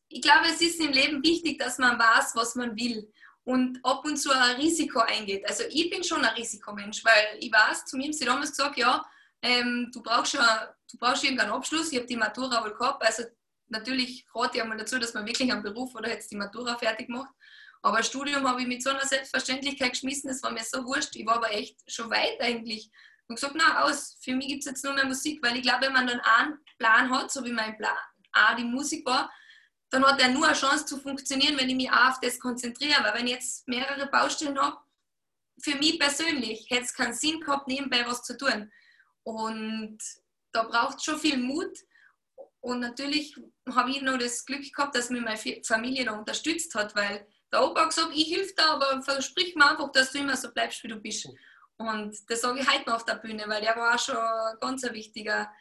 Ich 0.09 0.23
glaube, 0.23 0.47
es 0.49 0.61
ist 0.61 0.81
im 0.81 0.93
Leben 0.93 1.23
wichtig, 1.23 1.59
dass 1.59 1.79
man 1.79 1.99
weiß, 1.99 2.33
was 2.35 2.55
man 2.55 2.77
will 2.77 3.11
und 3.45 3.81
ab 3.85 4.05
und 4.05 4.17
zu 4.17 4.31
ein 4.31 4.57
Risiko 4.57 5.01
eingeht. 5.01 5.47
Also 5.49 5.65
ich 5.69 5.91
bin 5.91 6.03
schon 6.03 6.25
ein 6.25 6.35
Risikomensch, 6.35 7.05
weil 7.05 7.39
ich 7.41 7.53
weiß, 7.53 7.87
zu 7.87 7.97
mir 7.97 8.05
haben 8.05 8.13
sie 8.13 8.25
damals 8.25 8.51
gesagt, 8.51 8.79
ja, 8.79 9.05
ähm, 9.43 9.91
du 9.93 10.03
brauchst 10.03 10.33
schon, 10.33 10.45
du 10.91 10.99
brauchst 10.99 11.25
irgendeinen 11.25 11.53
Abschluss. 11.53 11.93
Ich 11.93 11.99
habe 11.99 12.07
die 12.07 12.17
Matura 12.17 12.65
wohl 12.65 12.75
gehabt, 12.75 13.05
also 13.05 13.25
natürlich 13.69 14.27
rate 14.35 14.57
ich 14.57 14.63
einmal 14.63 14.79
dazu, 14.79 14.99
dass 14.99 15.15
man 15.15 15.27
wirklich 15.27 15.51
einen 15.51 15.63
Beruf 15.63 15.95
oder 15.95 16.09
jetzt 16.09 16.31
die 16.31 16.37
Matura 16.37 16.77
fertig 16.79 17.09
macht. 17.09 17.33
Aber 17.83 18.03
Studium 18.03 18.49
habe 18.49 18.63
ich 18.63 18.67
mit 18.67 18.83
so 18.83 18.91
einer 18.91 19.05
Selbstverständlichkeit 19.05 19.93
geschmissen, 19.93 20.29
das 20.29 20.43
war 20.43 20.51
mir 20.51 20.65
so 20.65 20.85
wurscht. 20.85 21.15
Ich 21.17 21.27
war 21.27 21.37
aber 21.37 21.53
echt 21.53 21.79
schon 21.87 22.11
weit 22.11 22.41
eigentlich. 22.41 22.91
Und 23.29 23.37
gesagt, 23.37 23.55
na 23.57 23.83
aus, 23.83 24.17
für 24.23 24.35
mich 24.35 24.49
gibt 24.49 24.61
es 24.61 24.71
jetzt 24.71 24.85
nur 24.85 24.95
mehr 24.95 25.07
Musik, 25.07 25.43
weil 25.43 25.57
ich 25.57 25.63
glaube, 25.63 25.87
wenn 25.87 25.93
man 25.93 26.07
dann 26.07 26.21
einen 26.21 26.59
Plan 26.79 27.11
hat, 27.11 27.31
so 27.31 27.45
wie 27.45 27.53
mein 27.53 27.77
Plan 27.77 27.97
A 28.33 28.55
die 28.55 28.65
Musik 28.65 29.07
war, 29.07 29.31
dann 29.91 30.05
hat 30.05 30.21
er 30.21 30.31
nur 30.31 30.47
eine 30.47 30.57
Chance 30.57 30.87
zu 30.87 30.99
funktionieren, 30.99 31.57
wenn 31.59 31.69
ich 31.69 31.77
mich 31.77 31.91
auch 31.91 32.11
auf 32.11 32.21
das 32.21 32.39
konzentriere. 32.39 33.03
Weil 33.03 33.15
wenn 33.15 33.27
ich 33.27 33.35
jetzt 33.35 33.69
mehrere 33.69 34.07
Baustellen 34.07 34.59
habe, 34.59 34.79
für 35.63 35.77
mich 35.77 35.99
persönlich 35.99 36.67
hätte 36.69 36.83
es 36.83 36.95
keinen 36.95 37.15
Sinn 37.15 37.41
gehabt, 37.41 37.69
nebenbei 37.69 38.05
was 38.07 38.23
zu 38.23 38.37
tun. 38.37 38.73
Und 39.23 39.99
da 40.53 40.65
braucht 40.65 40.99
es 40.99 41.05
schon 41.05 41.19
viel 41.19 41.39
Mut 41.39 41.79
Und 42.65 42.81
natürlich 42.81 43.37
habe 43.75 43.91
ich 43.91 44.01
noch 44.01 44.17
das 44.17 44.47
Glück 44.47 44.63
gehabt, 44.75 44.97
dass 44.97 45.11
mich 45.11 45.21
meine 45.21 45.63
Familie 45.65 46.07
da 46.07 46.13
unterstützt 46.13 46.75
hat, 46.75 46.95
weil 46.97 47.27
der 47.53 47.63
Opa 47.63 47.83
hat 47.83 47.91
gesagt, 47.91 48.13
ich 48.15 48.35
helfe 48.35 48.55
da, 48.57 48.71
aber 48.71 49.03
versprich 49.03 49.55
mir 49.55 49.71
einfach, 49.71 49.93
dass 49.93 50.13
du 50.13 50.21
immer 50.21 50.35
so 50.35 50.51
bleibst, 50.51 50.83
wie 50.83 50.89
du 50.89 50.97
bist. 50.97 51.29
Und 51.77 52.17
das 52.27 52.41
sage 52.41 52.61
ich 52.61 52.73
heute 52.73 52.89
noch 52.89 52.97
auf 52.97 53.05
der 53.05 53.17
Bühne, 53.17 53.45
weil 53.49 53.61
der 53.61 53.77
war 53.77 53.95
auch 53.95 53.99
schon 53.99 54.17
ein 54.17 54.57
ganz 54.63 54.83
wichtiger 54.83 55.53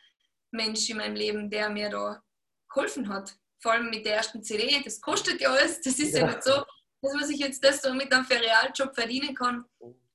Mensch 0.52 0.90
in 0.90 0.96
meinem 0.96 1.16
Leben, 1.16 1.50
der 1.50 1.70
mir 1.70 1.90
da 1.90 2.24
geholfen 2.70 3.10
hat. 3.10 3.36
Vor 3.60 3.74
allem 3.74 3.90
mit 3.90 4.06
der 4.06 4.16
ersten 4.16 4.42
CD, 4.42 4.82
das 4.82 5.02
kostet 5.02 5.42
ja 5.42 5.50
alles. 5.50 5.82
Das 5.82 6.00
ist 6.00 6.14
ja, 6.14 6.22
ja 6.22 6.28
nicht 6.28 6.44
so, 6.44 6.64
dass 7.02 7.14
man 7.14 7.26
sich 7.26 7.40
jetzt 7.40 7.62
das 7.66 7.82
so 7.82 7.94
mit 7.94 8.14
einem 8.14 8.24
Ferialjob 8.24 8.96
verdienen 8.96 9.36
kann. 9.36 9.66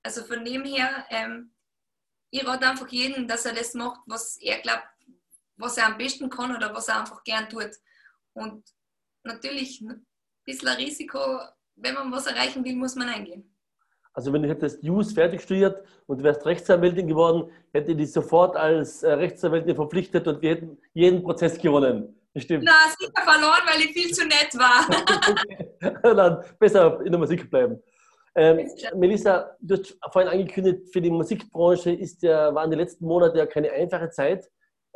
Also 0.03 0.25
von 0.25 0.43
dem 0.43 0.65
her, 0.65 1.05
ähm, 1.11 1.53
ich 2.31 2.47
rate 2.47 2.67
einfach 2.67 2.89
jeden, 2.89 3.29
dass 3.29 3.45
er 3.45 3.53
das 3.53 3.75
macht, 3.75 4.01
was 4.07 4.39
er 4.39 4.61
glaubt, 4.61 4.89
was 5.59 5.77
er 5.77 5.87
am 5.87 5.99
besten 5.99 6.31
kann 6.31 6.55
oder 6.55 6.75
was 6.75 6.89
er 6.89 7.01
einfach 7.01 7.23
gern 7.25 7.49
tut. 7.49 7.71
Und 8.33 8.65
natürlich 9.25 9.81
ein 9.81 10.07
bisschen 10.45 10.69
Risiko, 10.69 11.19
wenn 11.77 11.95
man 11.95 12.11
was 12.11 12.27
erreichen 12.27 12.65
will, 12.65 12.77
muss 12.77 12.95
man 12.95 13.09
eingehen. 13.09 13.55
Also 14.13 14.33
wenn 14.33 14.43
du 14.43 14.49
hättest 14.49 14.83
Jus 14.83 15.13
fertig 15.13 15.43
studiert 15.43 15.85
und 16.07 16.19
du 16.19 16.25
wärst 16.25 16.45
Rechtsanwältin 16.45 17.07
geworden, 17.07 17.53
hätte 17.73 17.93
ich 17.93 17.99
dich 17.99 18.13
sofort 18.13 18.57
als 18.57 19.03
äh, 19.03 19.13
Rechtsanwältin 19.13 19.77
verpflichtet 19.77 20.27
und 20.27 20.43
wir 20.43 20.51
hätten 20.51 20.79
jeden 20.93 21.23
Prozess 21.23 21.57
gewonnen. 21.59 22.15
Bestimmt. 22.33 22.65
Na, 22.65 22.73
sicher 22.99 23.13
verloren, 23.23 23.63
weil 23.67 23.81
ich 23.81 23.93
viel 23.93 24.13
zu 24.13 24.27
nett 24.27 24.53
war. 24.55 24.87
Dann 26.15 26.45
besser 26.59 27.01
in 27.05 27.13
der 27.13 27.19
Musik 27.19 27.49
bleiben. 27.51 27.81
Ähm, 28.35 28.69
Melissa, 28.95 29.57
du 29.61 29.77
hast 29.77 29.97
vorhin 30.13 30.31
angekündigt, 30.31 30.93
für 30.93 31.01
die 31.01 31.11
Musikbranche 31.11 31.93
ist 31.93 32.23
ja, 32.23 32.55
waren 32.55 32.71
die 32.71 32.77
letzten 32.77 33.07
Monate 33.07 33.39
ja 33.39 33.47
keine 33.47 33.71
einfache 33.73 34.11
Zeit. 34.11 34.49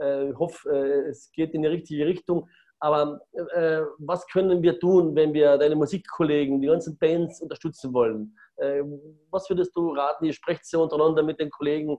Äh, 0.02 0.30
ich 0.30 0.37
hoffe, 0.37 0.68
äh, 0.71 1.09
es 1.11 1.30
geht 1.32 1.54
in 1.54 1.62
die 1.62 1.68
richtige 1.68 2.06
Richtung. 2.06 2.49
Aber 2.80 3.21
äh, 3.54 3.82
was 3.99 4.26
können 4.26 4.61
wir 4.61 4.78
tun, 4.80 5.14
wenn 5.14 5.32
wir 5.32 5.56
deine 5.56 5.76
Musikkollegen, 5.76 6.61
die 6.61 6.66
ganzen 6.66 6.99
Bands 6.99 7.40
unterstützen 7.40 7.92
wollen? 7.92 8.37
was 9.30 9.49
würdest 9.49 9.75
du 9.75 9.92
raten? 9.92 10.26
Ihr 10.26 10.32
sprecht 10.35 10.71
ja 10.71 10.78
untereinander 10.78 11.25
mit 11.25 11.40
den 11.40 11.50
Kollegen. 11.50 11.99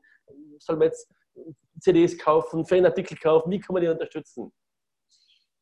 Sollen 0.60 0.79
wir 0.79 0.86
jetzt 0.86 1.12
CDs 1.81 2.17
kaufen, 2.17 2.65
Fanartikel 2.65 3.17
kaufen? 3.17 3.51
Wie 3.51 3.60
kann 3.60 3.74
man 3.74 3.81
die 3.81 3.89
unterstützen? 3.89 4.53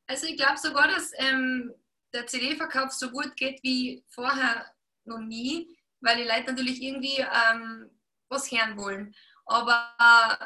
Also 0.05 0.27
ich 0.27 0.37
glaube 0.37 0.57
sogar, 0.57 0.89
dass 0.89 1.11
ähm, 1.17 1.73
der 2.13 2.27
CD-Verkauf 2.27 2.91
so 2.91 3.09
gut 3.09 3.35
geht 3.35 3.63
wie 3.63 4.03
vorher 4.09 4.65
noch 5.05 5.21
nie, 5.21 5.75
weil 6.01 6.17
die 6.17 6.27
Leute 6.27 6.51
natürlich 6.51 6.83
irgendwie 6.83 7.19
ähm, 7.19 7.89
was 8.29 8.51
hören 8.51 8.77
wollen. 8.77 9.15
Aber 9.45 10.37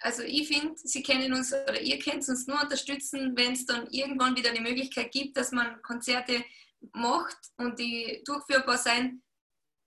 also 0.00 0.22
ich 0.22 0.48
finde, 0.48 0.74
sie 0.76 1.02
können 1.02 1.32
uns 1.32 1.52
oder 1.52 1.80
ihr 1.80 1.98
könnt 1.98 2.28
uns 2.28 2.46
nur 2.46 2.60
unterstützen, 2.62 3.36
wenn 3.36 3.52
es 3.52 3.66
dann 3.66 3.88
irgendwann 3.90 4.36
wieder 4.36 4.52
die 4.52 4.60
Möglichkeit 4.60 5.10
gibt, 5.10 5.36
dass 5.36 5.50
man 5.50 5.82
Konzerte 5.82 6.44
macht 6.92 7.36
und 7.56 7.78
die 7.78 8.22
durchführbar 8.24 8.78
sein, 8.78 9.22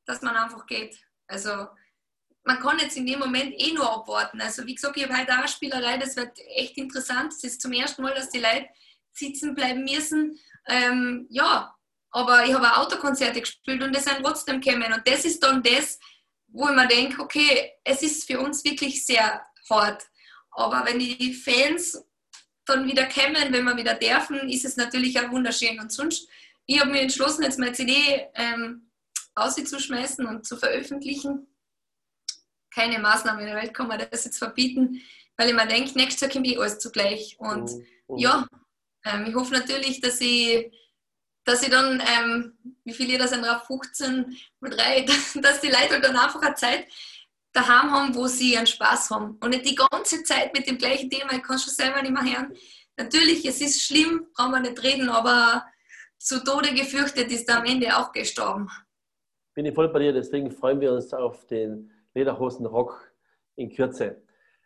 dass 0.05 0.21
man 0.21 0.35
einfach 0.35 0.65
geht. 0.65 0.97
Also 1.27 1.67
man 2.43 2.59
kann 2.59 2.79
jetzt 2.79 2.97
in 2.97 3.05
dem 3.05 3.19
Moment 3.19 3.53
eh 3.57 3.71
nur 3.71 3.89
abwarten. 3.89 4.41
Also 4.41 4.65
wie 4.65 4.75
gesagt, 4.75 4.97
ich 4.97 5.03
habe 5.03 5.17
heute 5.17 5.31
auch 5.31 5.39
eine 5.39 5.47
Spielerei, 5.47 5.97
das 5.97 6.15
wird 6.15 6.37
echt 6.55 6.77
interessant. 6.77 7.33
Es 7.33 7.43
ist 7.43 7.61
zum 7.61 7.71
ersten 7.71 8.01
Mal, 8.01 8.13
dass 8.13 8.29
die 8.29 8.39
Leute 8.39 8.67
sitzen 9.13 9.55
bleiben 9.55 9.83
müssen. 9.83 10.39
Ähm, 10.67 11.27
ja, 11.29 11.73
aber 12.09 12.45
ich 12.45 12.53
habe 12.53 12.67
auch 12.67 12.85
Autokonzerte 12.85 13.39
gespielt 13.39 13.81
und 13.81 13.95
die 13.95 14.01
sind 14.01 14.17
trotzdem 14.21 14.59
gekommen. 14.59 14.91
Und 14.91 15.07
das 15.07 15.23
ist 15.23 15.41
dann 15.41 15.63
das, 15.63 15.99
wo 16.47 16.67
ich 16.67 16.75
mir 16.75 16.87
denke, 16.87 17.21
okay, 17.21 17.71
es 17.83 18.01
ist 18.01 18.27
für 18.27 18.39
uns 18.39 18.63
wirklich 18.65 19.05
sehr 19.05 19.45
hart. 19.69 20.03
Aber 20.51 20.85
wenn 20.85 20.99
die 20.99 21.33
Fans 21.33 22.03
dann 22.65 22.87
wieder 22.87 23.07
kommen, 23.07 23.51
wenn 23.51 23.63
wir 23.63 23.77
wieder 23.77 23.95
dürfen, 23.95 24.49
ist 24.49 24.65
es 24.65 24.77
natürlich 24.77 25.19
auch 25.19 25.31
wunderschön. 25.31 25.79
Und 25.79 25.91
sonst, 25.91 26.27
ich 26.65 26.79
habe 26.79 26.91
mir 26.91 27.01
entschlossen, 27.01 27.43
jetzt 27.43 27.59
meine 27.59 27.73
CD 27.73 28.27
ähm, 28.35 28.91
auszuschmeißen 29.35 30.25
und 30.25 30.45
zu 30.45 30.57
veröffentlichen. 30.57 31.47
Keine 32.73 32.99
Maßnahme 32.99 33.41
in 33.41 33.47
der 33.47 33.55
Welt 33.55 33.73
kann 33.73 33.87
man 33.87 33.99
das 33.99 34.25
jetzt 34.25 34.37
verbieten, 34.37 35.01
weil 35.37 35.49
ich 35.49 35.55
mir 35.55 35.67
denke, 35.67 35.97
nächstes 35.97 36.21
Jahr 36.21 36.31
kommt 36.31 36.47
eh 36.47 36.57
alles 36.57 36.79
zugleich. 36.79 37.35
Und 37.39 37.69
oh. 38.07 38.17
ja, 38.17 38.47
ähm, 39.05 39.25
ich 39.27 39.35
hoffe 39.35 39.53
natürlich, 39.53 39.99
dass 39.99 40.21
ich, 40.21 40.71
dass 41.43 41.63
ich 41.63 41.69
dann, 41.69 42.01
ähm, 42.05 42.57
wie 42.85 42.93
viele 42.93 43.13
Jahre 43.13 43.27
sind 43.27 43.43
drauf, 43.43 43.65
15 43.67 44.37
oder 44.61 44.77
3, 44.77 45.05
dass 45.41 45.61
die 45.61 45.67
Leute 45.67 45.99
dann 45.99 46.15
einfach 46.15 46.41
eine 46.41 46.55
Zeit 46.55 46.87
daheim 47.53 47.91
haben, 47.91 48.15
wo 48.15 48.27
sie 48.27 48.53
ihren 48.53 48.67
Spaß 48.67 49.09
haben. 49.09 49.37
Und 49.41 49.49
nicht 49.49 49.65
die 49.65 49.75
ganze 49.75 50.23
Zeit 50.23 50.53
mit 50.53 50.67
dem 50.67 50.77
gleichen 50.77 51.09
Thema, 51.09 51.33
ich 51.33 51.43
kann 51.43 51.59
schon 51.59 51.73
selber 51.73 52.01
nicht 52.01 52.11
mehr 52.11 52.23
hören. 52.23 52.53
Natürlich, 52.97 53.45
es 53.45 53.61
ist 53.61 53.81
schlimm, 53.81 54.27
brauchen 54.33 54.51
wir 54.51 54.59
nicht 54.59 54.83
reden, 54.83 55.09
aber 55.09 55.65
zu 56.17 56.43
Tode 56.43 56.73
gefürchtet 56.73 57.31
ist 57.31 57.49
er 57.49 57.59
am 57.59 57.65
Ende 57.65 57.97
auch 57.97 58.11
gestorben. 58.11 58.69
Bin 59.53 59.65
ich 59.65 59.73
voll 59.73 59.89
bei 59.89 59.99
dir, 59.99 60.13
deswegen 60.13 60.51
freuen 60.51 60.79
wir 60.79 60.93
uns 60.93 61.13
auf 61.13 61.45
den 61.47 61.91
Lederhosen 62.13 62.65
Rock 62.65 63.11
in 63.55 63.69
Kürze. 63.69 64.21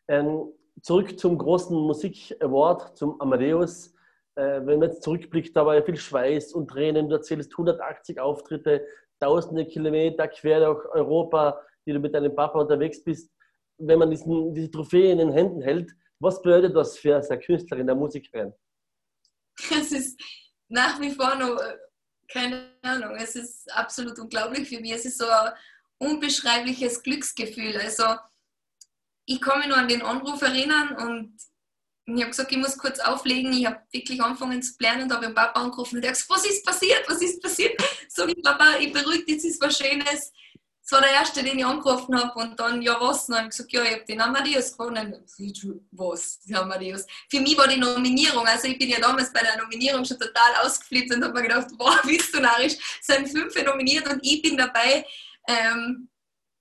Ähm, 0.08 0.52
zurück 0.82 1.18
zum 1.20 1.38
großen 1.38 1.76
Musik-Award, 1.76 2.98
zum 2.98 3.20
Amadeus. 3.22 3.94
Äh, 4.36 4.62
wenn 4.66 4.80
man 4.80 4.90
jetzt 4.90 5.04
zurückblickt, 5.04 5.56
da 5.56 5.66
war 5.66 5.76
ja 5.76 5.82
viel 5.82 5.98
Schweiß 5.98 6.54
und 6.54 6.68
Tränen. 6.68 7.10
Du 7.10 7.16
erzählst 7.16 7.52
180 7.54 8.20
Auftritte, 8.20 8.86
tausende 9.20 9.66
Kilometer 9.66 10.28
quer 10.28 10.60
durch 10.66 10.86
Europa, 10.90 11.62
die 11.86 11.94
du 11.94 12.00
mit 12.00 12.14
deinem 12.14 12.36
Papa 12.36 12.60
unterwegs 12.60 13.04
bist, 13.04 13.32
wenn 13.78 14.00
man 14.00 14.10
diesen, 14.10 14.54
diese 14.54 14.72
Trophäe 14.72 15.12
in 15.12 15.18
den 15.18 15.32
Händen 15.32 15.62
hält, 15.62 15.92
was 16.20 16.42
bedeutet 16.42 16.76
das 16.76 16.98
für 16.98 17.18
eine 17.18 17.40
Künstlerin, 17.40 17.88
der 17.88 17.96
Musikerin? 17.96 18.54
Es 19.72 19.92
ist 19.92 20.20
nach 20.70 21.00
wie 21.00 21.12
vor 21.12 21.36
noch, 21.36 21.60
äh, 21.60 21.78
keine 22.28 22.72
Ahnung, 22.82 23.16
es 23.16 23.36
ist 23.36 23.72
absolut 23.74 24.18
unglaublich 24.20 24.68
für 24.68 24.80
mich. 24.80 24.94
Es 24.94 25.06
ist 25.06 25.18
so 25.18 25.28
ein 25.28 25.54
unbeschreibliches 25.98 27.04
Glücksgefühl. 27.04 27.78
Also, 27.78 28.04
ich 29.26 29.40
mich 29.40 29.68
nur 29.68 29.78
an 29.78 29.88
den 29.88 30.02
Anruf 30.02 30.42
erinnern 30.42 30.96
und 30.98 31.38
ich 32.08 32.22
habe 32.22 32.30
gesagt, 32.30 32.52
ich 32.52 32.58
muss 32.58 32.78
kurz 32.78 33.00
auflegen. 33.00 33.52
Ich 33.54 33.66
habe 33.66 33.82
wirklich 33.92 34.22
angefangen 34.22 34.62
zu 34.62 34.74
lernen 34.80 35.04
und 35.04 35.14
habe 35.14 35.26
den 35.26 35.36
Papa 35.36 35.60
angerufen 35.60 35.98
und 35.98 36.06
er 36.06 36.12
gesagt, 36.12 36.30
was 36.30 36.46
ist 36.46 36.66
passiert? 36.66 37.04
Was 37.08 37.22
ist 37.22 37.42
passiert? 37.42 37.82
So, 38.08 38.26
ich, 38.28 38.42
Papa, 38.42 38.78
ich 38.80 38.94
beruhigt, 38.94 39.28
jetzt 39.28 39.44
ist 39.44 39.60
was 39.62 39.78
Schönes. 39.78 40.32
Das 40.88 40.92
war 40.92 41.02
der 41.02 41.18
erste, 41.18 41.42
den 41.42 41.58
ich 41.58 41.66
angerufen 41.66 42.16
habe 42.16 42.40
und 42.40 42.60
dann, 42.60 42.80
ja 42.80 42.96
was? 43.02 43.28
Und 43.28 43.36
dann 43.36 43.50
gesagt, 43.50 43.74
ja, 43.74 43.82
ich 43.82 43.92
habe 43.94 44.06
den 44.06 44.22
Amadeus 44.22 44.78
gewonnen. 44.78 45.16
Was, 45.92 46.40
den 46.42 46.56
Amadeus? 46.56 47.08
Für 47.28 47.40
mich 47.40 47.58
war 47.58 47.68
die 47.68 47.78
Nominierung, 47.78 48.46
also 48.46 48.68
ich 48.68 48.78
bin 48.78 48.90
ja 48.90 49.00
damals 49.00 49.34
bei 49.34 49.42
der 49.42 49.58
Nominierung 49.58 50.06
schon 50.06 50.20
total 50.20 50.54
ausgeflippt 50.64 51.16
und 51.16 51.24
habe 51.24 51.34
mir 51.34 51.48
gedacht, 51.48 51.70
wow, 51.80 52.00
bist 52.06 52.36
du 52.36 52.40
narrisch, 52.40 52.76
sind 53.02 53.28
fünf 53.28 53.56
nominiert 53.64 54.08
und 54.08 54.20
ich 54.24 54.44
bin 54.44 54.58
dabei. 54.58 55.04
Ähm, 55.48 56.08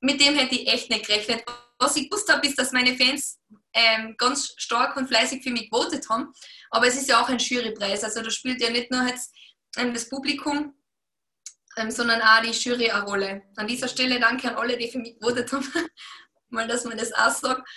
mit 0.01 0.19
dem 0.21 0.37
hätte 0.37 0.55
ich 0.55 0.69
echt 0.69 0.89
nicht 0.89 1.07
gerechnet. 1.07 1.45
Was 1.79 1.97
ich 1.97 2.09
gewusst 2.09 2.33
habe, 2.33 2.47
ist, 2.47 2.59
dass 2.59 2.73
meine 2.73 2.97
Fans 2.97 3.39
ähm, 3.75 4.15
ganz 4.17 4.55
stark 4.57 4.97
und 4.97 5.07
fleißig 5.07 5.43
für 5.43 5.51
mich 5.51 5.69
gewotet 5.71 6.09
haben. 6.09 6.33
Aber 6.71 6.87
es 6.87 6.97
ist 6.97 7.11
ja 7.11 7.23
auch 7.23 7.29
ein 7.29 7.39
Jurypreis. 7.39 8.03
Also 8.05 8.23
da 8.23 8.31
spielt 8.31 8.63
ja 8.63 8.71
nicht 8.71 8.91
nur 8.91 9.07
jetzt 9.07 9.35
ähm, 9.77 9.93
das 9.93 10.09
Publikum, 10.09 10.75
ähm, 11.77 11.91
sondern 11.91 12.23
auch 12.23 12.43
die 12.43 12.51
Jury 12.51 12.91
eine 12.91 13.05
Rolle. 13.05 13.43
An 13.57 13.67
dieser 13.67 13.89
Stelle 13.89 14.21
danke 14.21 14.49
an 14.49 14.57
alle, 14.57 14.77
die 14.77 14.91
für 14.91 14.99
mich 14.99 15.19
gewotet 15.19 15.53
haben, 15.53 15.67
mal, 16.49 16.69
dass 16.69 16.85
man 16.85 16.99
das 16.99 17.13
aussagt. 17.13 17.69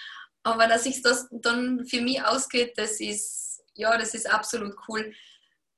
Aber 0.43 0.67
dass 0.67 0.83
sich 0.83 1.01
das 1.01 1.27
dann 1.31 1.85
für 1.85 2.01
mich 2.01 2.23
ausgeht, 2.23 2.73
das 2.77 2.99
ist, 2.99 3.61
ja, 3.73 3.97
das 3.97 4.13
ist 4.13 4.29
absolut 4.29 4.75
cool. 4.87 5.13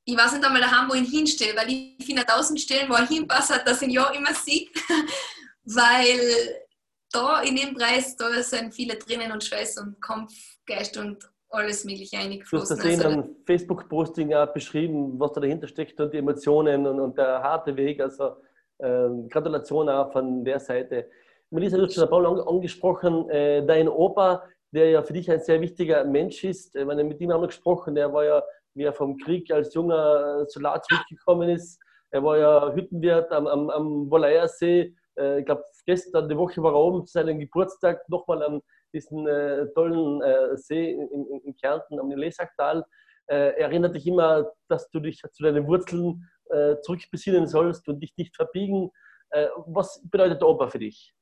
Ich 0.06 0.18
weiß 0.18 0.34
nicht 0.34 0.46
einmal 0.46 0.62
daheim, 0.62 0.90
wo 0.90 0.94
ich 0.94 1.10
hinstelle, 1.10 1.56
weil 1.56 1.70
ich 1.70 2.06
finde, 2.06 2.26
tausend 2.26 2.60
Stellen, 2.60 2.90
wo 2.90 2.94
er 2.94 3.08
hinpasst, 3.08 3.52
dass 3.66 3.82
ich 3.82 3.92
ja 3.92 4.10
immer 4.10 4.34
sehe. 4.34 4.68
weil 5.64 6.64
da 7.12 7.42
in 7.42 7.56
dem 7.56 7.74
Preis, 7.74 8.16
da 8.16 8.42
sind 8.44 8.74
viele 8.74 8.98
Tränen 8.98 9.32
und 9.32 9.44
Schweiß 9.44 9.78
und 9.78 10.02
Kampfgeist 10.02 10.98
und 10.98 11.28
alles 11.50 11.84
Mögliche 11.84 12.18
eingeflossen. 12.18 12.78
Du 12.78 12.84
hast 12.84 13.00
das 13.00 13.06
in 13.06 13.06
einem 13.06 13.36
Facebook-Posting 13.46 14.34
auch 14.34 14.54
beschrieben, 14.54 15.20
was 15.20 15.34
da 15.34 15.42
dahinter 15.42 15.68
steckt 15.68 16.00
und 16.00 16.14
die 16.14 16.18
Emotionen 16.18 16.86
und, 16.86 17.00
und 17.00 17.18
der 17.18 17.42
harte 17.42 17.76
Weg. 17.76 18.02
Also 18.02 18.36
ähm, 18.80 19.28
Gratulation 19.30 19.90
auch 19.90 20.12
von 20.12 20.44
der 20.44 20.60
Seite. 20.60 21.10
Melissa, 21.50 21.78
du 21.78 21.84
hast 21.84 21.96
schon 21.96 22.04
ein 22.04 22.10
paar 22.10 22.22
Mal 22.22 22.48
angesprochen, 22.48 23.30
äh, 23.30 23.66
dein 23.66 23.90
Opa, 23.90 24.44
der 24.72 24.92
ja 24.92 25.02
für 25.02 25.14
dich 25.14 25.30
ein 25.32 25.40
sehr 25.40 25.60
wichtiger 25.62 26.04
Mensch 26.06 26.44
ist. 26.44 26.76
Ich 26.76 26.86
meine, 26.86 27.04
mit 27.04 27.20
ihm 27.20 27.32
haben 27.32 27.42
wir 27.42 27.48
gesprochen, 27.48 27.96
der 27.96 28.14
war 28.14 28.24
ja, 28.24 28.44
wie 28.76 28.84
er 28.84 28.94
vom 28.94 29.18
Krieg 29.18 29.52
als 29.52 29.74
junger 29.74 30.46
Soldat 30.48 30.86
zurückgekommen 30.86 31.50
ist. 31.50 31.80
Er 32.12 32.24
war 32.24 32.38
ja 32.38 32.74
Hüttenwirt 32.74 33.32
am, 33.32 33.48
am, 33.48 33.70
am 33.70 34.12
Wolayersee. 34.12 34.94
Äh, 35.18 35.40
ich 35.40 35.46
glaube, 35.46 35.64
gestern, 35.90 36.30
die 36.30 36.38
Woche 36.38 36.62
war 36.62 36.74
er 36.74 36.80
oben 36.88 37.06
zu 37.08 37.14
seinem 37.14 37.40
Geburtstag 37.40 38.08
nochmal 38.10 38.44
am 38.44 38.62
diesen 38.94 39.28
äh, 39.28 39.66
tollen 39.74 40.22
äh, 40.22 40.56
See 40.56 40.92
in, 40.92 41.08
in, 41.10 41.42
in, 41.46 41.56
Kärnten 41.56 42.00
am 42.00 42.12
Lesachtal, 42.12 42.86
äh, 43.28 43.60
erinnert 43.60 43.96
dich 43.96 44.06
immer, 44.06 44.52
dass 44.68 44.90
du 44.92 45.00
dich 45.00 45.22
zu 45.32 45.44
deinen 45.44 45.66
Wurzeln 45.68 46.30
äh, 46.50 46.76
zurückbesinnen 46.82 47.48
sollst 47.48 47.88
und 47.88 48.00
dich 48.00 48.14
nicht 48.18 48.36
verbiegen. 48.36 48.92
Äh, 49.32 49.48
was 49.66 50.00
bedeutet 50.04 50.42
der 50.42 50.48
Oper 50.48 50.70
für 50.70 50.80
dich? 50.80 51.14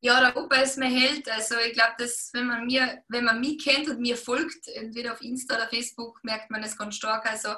Ja, 0.00 0.20
der 0.20 0.36
Opa 0.36 0.56
ist 0.56 0.78
mein 0.78 0.92
Held. 0.92 1.28
Also 1.30 1.54
ich 1.66 1.74
glaube, 1.74 1.94
dass 1.98 2.30
wenn 2.32 2.46
man 2.46 2.66
mir, 2.66 3.02
wenn 3.08 3.24
man 3.24 3.40
mich 3.40 3.64
kennt 3.64 3.88
und 3.88 4.00
mir 4.00 4.16
folgt, 4.16 4.68
entweder 4.74 5.12
auf 5.12 5.22
Insta 5.22 5.56
oder 5.56 5.68
Facebook, 5.68 6.18
merkt 6.24 6.50
man 6.50 6.62
es 6.62 6.76
ganz 6.76 6.96
stark. 6.96 7.28
Also 7.30 7.50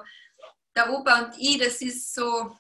der 0.77 0.91
Opa 0.91 1.25
und 1.25 1.35
ich, 1.39 1.59
das 1.59 1.81
ist 1.81 2.15
so, 2.15 2.51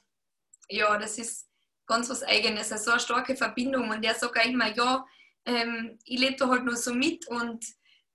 ja, 0.68 0.98
das 0.98 1.18
ist 1.18 1.49
ganz 1.90 2.08
was 2.08 2.22
Eigenes, 2.22 2.72
also 2.72 2.92
eine 2.92 3.00
starke 3.00 3.36
Verbindung. 3.36 3.90
Und 3.90 4.04
er 4.04 4.14
sagt 4.14 4.38
auch 4.38 4.44
immer, 4.44 4.74
ja, 4.74 5.04
ähm, 5.44 5.98
ich 6.04 6.20
lebe 6.20 6.36
da 6.36 6.48
halt 6.48 6.64
nur 6.64 6.76
so 6.76 6.94
mit 6.94 7.26
und 7.28 7.64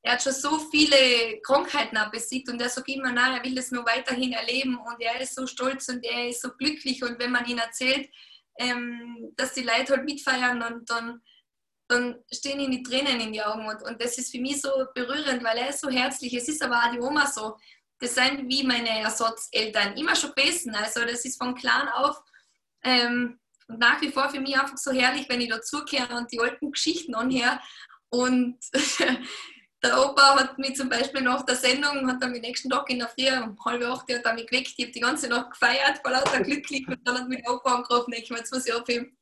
er 0.02 0.14
hat 0.14 0.24
schon 0.24 0.34
so 0.34 0.60
viele 0.72 1.40
Krankheiten 1.42 1.98
besiegt 2.12 2.48
und 2.50 2.62
er 2.62 2.70
sagt 2.70 2.88
immer, 2.90 3.12
nein, 3.12 3.38
er 3.38 3.44
will 3.44 3.56
das 3.56 3.72
nur 3.72 3.86
weiterhin 3.86 4.34
erleben 4.34 4.78
und 4.78 5.02
er 5.02 5.20
ist 5.20 5.36
so 5.36 5.48
stolz 5.48 5.90
und 5.90 6.04
er 6.06 6.30
ist 6.30 6.42
so 6.42 6.50
glücklich 6.52 7.04
und 7.04 7.20
wenn 7.20 7.32
man 7.32 7.46
ihm 7.46 7.58
erzählt, 7.58 8.08
ähm, 8.60 9.34
dass 9.36 9.54
die 9.54 9.64
Leute 9.64 9.94
halt 9.94 10.06
mitfeiern 10.06 10.62
und 10.62 10.90
dann, 10.90 11.22
dann 11.88 12.24
stehen 12.32 12.60
ihm 12.60 12.72
die 12.72 12.84
Tränen 12.84 13.20
in 13.20 13.34
die 13.34 13.42
Augen 13.42 13.68
und, 13.68 13.82
und 13.82 14.02
das 14.02 14.18
ist 14.18 14.32
für 14.32 14.40
mich 14.40 14.62
so 14.62 14.70
berührend, 14.94 15.44
weil 15.44 15.58
er 15.58 15.70
ist 15.70 15.82
so 15.82 15.90
herzlich. 15.90 16.34
Es 16.36 16.48
ist 16.48 16.64
aber 16.64 16.78
auch 16.78 16.92
die 16.92 17.00
Oma 17.00 17.26
so. 17.26 17.58
Das 18.00 18.14
sind 18.14 18.48
wie 18.48 18.64
meine 18.64 19.00
Ersatzeltern 19.00 19.98
immer 19.98 20.16
schon 20.16 20.34
gewesen. 20.36 20.76
Also 20.76 21.02
das 21.02 21.26
ist 21.26 21.42
von 21.42 21.56
klein 21.56 21.88
auf 21.90 22.22
ähm, 22.84 23.40
und 23.67 23.80
nach 23.80 24.01
wie 24.01 24.12
vor 24.12 24.30
für 24.30 24.39
mich 24.39 24.58
einfach 24.58 24.78
so 24.78 24.91
herrlich, 24.91 25.28
wenn 25.30 25.41
ich 25.41 25.49
dazukehre 25.49 26.15
und 26.15 26.32
die 26.32 26.39
alten 26.39 26.71
Geschichten 26.71 27.15
anhöre 27.15 27.60
und 28.10 28.58
der 29.84 30.01
Opa 30.01 30.39
hat 30.39 30.58
mich 30.58 30.75
zum 30.75 30.89
Beispiel 30.89 31.21
nach 31.21 31.43
der 31.43 31.56
Sendung, 31.56 32.08
hat 32.08 32.21
dann 32.21 32.34
am 32.34 32.41
nächsten 32.41 32.69
Tag 32.69 32.89
in 32.89 32.99
der 32.99 33.10
Früh 33.10 33.30
um 33.30 33.58
halb 33.65 33.84
acht 33.84 34.12
hat 34.12 34.25
er 34.25 34.34
mich 34.34 34.47
geweckt, 34.47 34.73
ich 34.78 34.86
habe 34.86 34.93
die 34.93 34.99
ganze 34.99 35.28
Nacht 35.28 35.51
gefeiert, 35.51 36.04
war 36.04 36.12
lauter 36.12 36.41
glücklich 36.41 36.88
und 36.88 36.99
dann 37.04 37.19
hat 37.19 37.30
mich 37.30 37.43
der 37.43 37.54
Opa 37.54 37.75
angerufen, 37.75 38.13
ich 38.13 38.30
meine, 38.30 38.41
jetzt 38.41 38.54
muss 38.54 38.65
ich 38.65 38.73
abheben. 38.73 39.17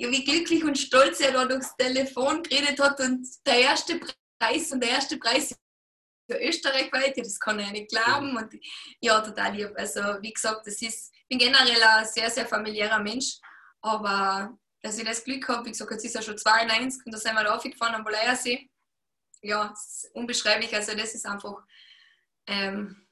Ja, 0.00 0.10
wie 0.10 0.24
glücklich 0.24 0.62
und 0.62 0.78
stolz 0.78 1.18
er 1.20 1.32
da 1.32 1.44
durchs 1.44 1.76
Telefon 1.76 2.44
geredet 2.44 2.78
hat 2.80 3.00
und 3.00 3.26
der 3.46 3.60
erste 3.60 4.00
Preis 4.38 4.70
und 4.70 4.80
der 4.80 4.90
erste 4.90 5.16
Preis 5.16 5.56
für 6.30 6.38
österreichweit, 6.40 7.16
ja, 7.16 7.22
das 7.22 7.40
kann 7.40 7.58
ja 7.58 7.70
nicht 7.70 7.88
glauben 7.88 8.36
und 8.36 8.52
ja, 9.00 9.20
total 9.20 9.56
lieb. 9.56 9.72
Also 9.74 10.00
wie 10.20 10.32
gesagt, 10.32 10.66
das 10.66 10.80
ist, 10.82 11.12
ich 11.12 11.17
bin 11.28 11.38
generell 11.38 11.82
ein 11.82 12.06
sehr, 12.06 12.30
sehr 12.30 12.46
familiärer 12.46 12.98
Mensch, 12.98 13.38
aber 13.82 14.56
dass 14.82 14.98
ich 14.98 15.04
das 15.04 15.24
Glück 15.24 15.48
habe, 15.48 15.66
wie 15.66 15.70
gesagt, 15.70 15.90
jetzt 15.90 16.04
ist 16.04 16.16
er 16.16 16.22
schon 16.22 16.38
92 16.38 17.06
und 17.06 17.12
da 17.12 17.18
sind 17.18 17.34
wir 17.34 17.44
da 17.44 17.54
aufgefahren 17.54 17.94
am 17.94 18.04
Boleiersee 18.04 18.70
ja, 19.42 19.72
unbeschreiblich. 20.14 20.74
Also 20.74 20.96
das 20.96 21.14
ist 21.14 21.26
einfach, 21.26 21.62
ähm, 22.46 23.06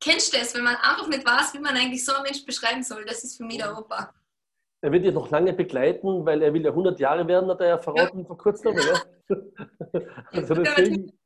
kennst 0.00 0.32
du 0.32 0.38
das, 0.38 0.54
wenn 0.54 0.64
man 0.64 0.76
einfach 0.76 1.08
nicht 1.08 1.26
weiß, 1.26 1.54
wie 1.54 1.58
man 1.58 1.76
eigentlich 1.76 2.04
so 2.04 2.12
einen 2.12 2.24
Mensch 2.24 2.44
beschreiben 2.44 2.82
soll? 2.82 3.04
Das 3.04 3.24
ist 3.24 3.36
für 3.36 3.44
mich 3.44 3.58
der 3.58 3.76
Opa. 3.76 4.12
Er 4.80 4.92
wird 4.92 5.04
dich 5.04 5.14
noch 5.14 5.30
lange 5.30 5.54
begleiten, 5.54 6.26
weil 6.26 6.42
er 6.42 6.52
will 6.52 6.62
ja 6.62 6.70
100 6.70 7.00
Jahre 7.00 7.26
werden, 7.26 7.48
hat 7.48 7.60
er 7.60 7.68
ja 7.68 7.78
verraten 7.78 8.20
ja. 8.20 8.24
vor 8.26 8.38
kurzem. 8.38 8.76
Ja? 9.92 10.00
also 10.32 10.54
deswegen, 10.54 11.18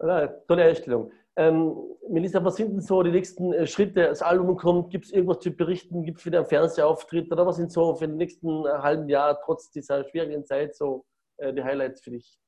ja, 0.00 0.26
tolle 0.48 0.64
Einstellung. 0.64 1.12
Ähm, 1.38 1.76
Melissa, 2.08 2.42
was 2.42 2.56
sind 2.56 2.72
denn 2.72 2.80
so 2.80 3.02
die 3.02 3.10
nächsten 3.10 3.52
äh, 3.52 3.66
Schritte? 3.66 4.04
Das 4.04 4.22
Album 4.22 4.56
kommt, 4.56 4.90
gibt 4.90 5.04
es 5.04 5.12
irgendwas 5.12 5.40
zu 5.40 5.50
berichten? 5.50 6.02
Gibt 6.02 6.18
es 6.18 6.26
wieder 6.26 6.38
einen 6.38 6.48
Fernsehauftritt? 6.48 7.30
Oder 7.30 7.46
was 7.46 7.56
sind 7.56 7.70
so 7.70 7.94
für 7.94 8.08
den 8.08 8.16
nächsten 8.16 8.64
äh, 8.64 8.70
halben 8.70 9.08
Jahr, 9.08 9.38
trotz 9.44 9.70
dieser 9.70 10.08
schwierigen 10.08 10.46
Zeit, 10.46 10.74
so 10.74 11.04
äh, 11.36 11.52
die 11.52 11.62
Highlights 11.62 12.02
für 12.02 12.10
dich? 12.10 12.38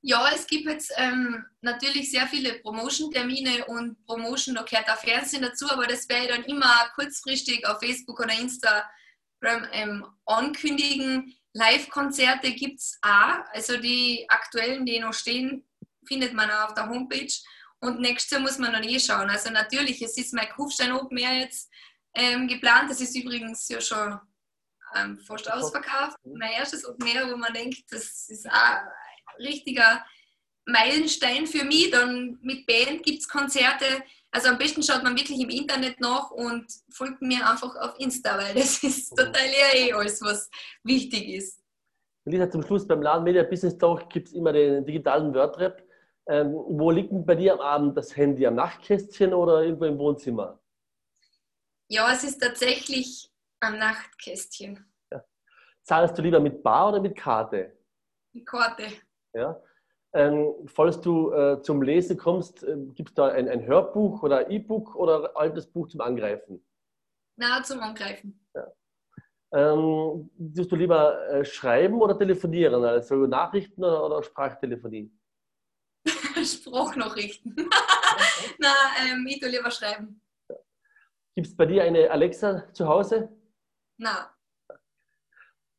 Ja, 0.00 0.30
es 0.32 0.46
gibt 0.46 0.66
jetzt 0.66 0.92
ähm, 0.96 1.44
natürlich 1.60 2.12
sehr 2.12 2.28
viele 2.28 2.60
Promotion-Termine 2.60 3.66
und 3.66 4.04
Promotion, 4.06 4.54
da 4.54 4.62
gehört 4.62 4.88
auch 4.88 4.96
Fernsehen 4.96 5.42
dazu, 5.42 5.66
aber 5.68 5.88
das 5.88 6.08
werde 6.08 6.26
ich 6.26 6.30
dann 6.30 6.44
immer 6.44 6.72
kurzfristig 6.94 7.66
auf 7.66 7.80
Facebook 7.80 8.20
oder 8.20 8.32
Instagram 8.38 9.66
ähm, 9.72 10.06
ankündigen. 10.24 11.34
Live-Konzerte 11.52 12.52
gibt 12.52 12.78
es 12.78 12.96
auch, 13.02 13.40
also 13.52 13.76
die 13.78 14.24
aktuellen, 14.28 14.86
die 14.86 15.00
noch 15.00 15.14
stehen, 15.14 15.68
findet 16.06 16.32
man 16.32 16.48
auch 16.48 16.68
auf 16.68 16.74
der 16.74 16.88
Homepage. 16.88 17.32
Und 17.80 18.00
nächstes 18.00 18.30
Jahr 18.30 18.40
muss 18.40 18.58
man 18.58 18.72
dann 18.72 18.84
eh 18.84 18.98
schauen. 18.98 19.30
Also 19.30 19.50
natürlich, 19.50 20.02
es 20.02 20.16
ist 20.16 20.34
mein 20.34 20.48
Kufstein 20.48 20.92
Open 20.92 21.16
Air 21.18 21.40
jetzt 21.40 21.70
ähm, 22.14 22.48
geplant. 22.48 22.90
Das 22.90 23.00
ist 23.00 23.14
übrigens 23.16 23.68
ja 23.68 23.80
schon 23.80 24.18
ähm, 24.96 25.18
fast 25.18 25.50
ausverkauft. 25.50 26.16
Mein 26.24 26.52
erstes 26.52 26.86
Open 26.86 27.06
Air, 27.06 27.30
wo 27.30 27.36
man 27.36 27.52
denkt, 27.52 27.84
das 27.90 28.28
ist 28.28 28.48
auch 28.50 28.80
richtiger 29.38 30.04
Meilenstein 30.66 31.46
für 31.46 31.64
mich. 31.64 31.90
Dann 31.90 32.38
mit 32.42 32.66
Band 32.66 33.02
gibt 33.04 33.20
es 33.20 33.28
Konzerte. 33.28 34.02
Also 34.30 34.48
am 34.48 34.58
besten 34.58 34.82
schaut 34.82 35.02
man 35.02 35.16
wirklich 35.16 35.40
im 35.40 35.48
Internet 35.48 36.00
nach 36.00 36.30
und 36.30 36.66
folgt 36.90 37.22
mir 37.22 37.48
einfach 37.48 37.74
auf 37.76 37.98
Insta, 37.98 38.36
weil 38.38 38.54
das 38.54 38.82
ist 38.82 39.12
mhm. 39.12 39.16
total 39.16 39.46
eh 39.74 39.92
alles, 39.92 40.20
was 40.20 40.50
wichtig 40.82 41.28
ist. 41.28 41.62
Lisa, 42.24 42.50
zum 42.50 42.62
Schluss 42.62 42.86
beim 42.86 43.00
Laden 43.00 43.24
Media 43.24 43.42
Business 43.42 43.78
Talk 43.78 44.10
gibt 44.10 44.28
es 44.28 44.34
immer 44.34 44.52
den 44.52 44.84
digitalen 44.84 45.32
Wordrap. 45.32 45.82
Ähm, 46.28 46.52
wo 46.52 46.90
liegt 46.90 47.10
denn 47.10 47.24
bei 47.24 47.34
dir 47.34 47.54
am 47.54 47.60
Abend 47.60 47.96
das 47.96 48.14
Handy? 48.14 48.46
Am 48.46 48.54
Nachtkästchen 48.54 49.32
oder 49.32 49.62
irgendwo 49.62 49.86
im 49.86 49.98
Wohnzimmer? 49.98 50.60
Ja, 51.88 52.12
es 52.12 52.22
ist 52.22 52.38
tatsächlich 52.38 53.32
am 53.60 53.78
Nachtkästchen. 53.78 54.84
Ja. 55.10 55.24
Zahlst 55.82 56.18
du 56.18 56.22
lieber 56.22 56.38
mit 56.38 56.62
Bar 56.62 56.90
oder 56.90 57.00
mit 57.00 57.16
Karte? 57.16 57.78
Mit 58.34 58.44
Karte. 58.44 58.88
Ja? 59.32 59.58
Ähm, 60.12 60.54
falls 60.66 61.00
du 61.00 61.32
äh, 61.32 61.62
zum 61.62 61.80
Lesen 61.80 62.18
kommst, 62.18 62.62
äh, 62.62 62.76
gibt 62.94 63.10
es 63.10 63.14
da 63.14 63.28
ein, 63.28 63.48
ein 63.48 63.64
Hörbuch 63.66 64.22
oder 64.22 64.50
E-Book 64.50 64.96
oder 64.96 65.34
altes 65.34 65.66
Buch 65.66 65.88
zum 65.88 66.02
Angreifen? 66.02 66.62
Na, 67.36 67.62
zum 67.62 67.80
Angreifen. 67.80 68.46
Ja. 68.54 68.66
Ähm, 69.52 70.30
du 70.36 70.76
lieber 70.76 71.26
äh, 71.28 71.44
schreiben 71.44 72.02
oder 72.02 72.18
telefonieren? 72.18 72.84
Also 72.84 73.26
Nachrichten 73.26 73.82
oder, 73.82 74.04
oder 74.04 74.22
Sprachtelefonie? 74.22 75.10
Sprachnachrichten. 76.44 77.54
Na, 78.58 78.74
ähm, 79.02 79.26
ich 79.26 79.40
tue 79.40 79.48
lieber 79.48 79.70
schreiben. 79.70 80.20
Gibt 81.34 81.46
es 81.46 81.56
bei 81.56 81.66
dir 81.66 81.84
eine 81.84 82.10
Alexa 82.10 82.72
zu 82.72 82.86
Hause? 82.86 83.28
Na. 83.96 84.34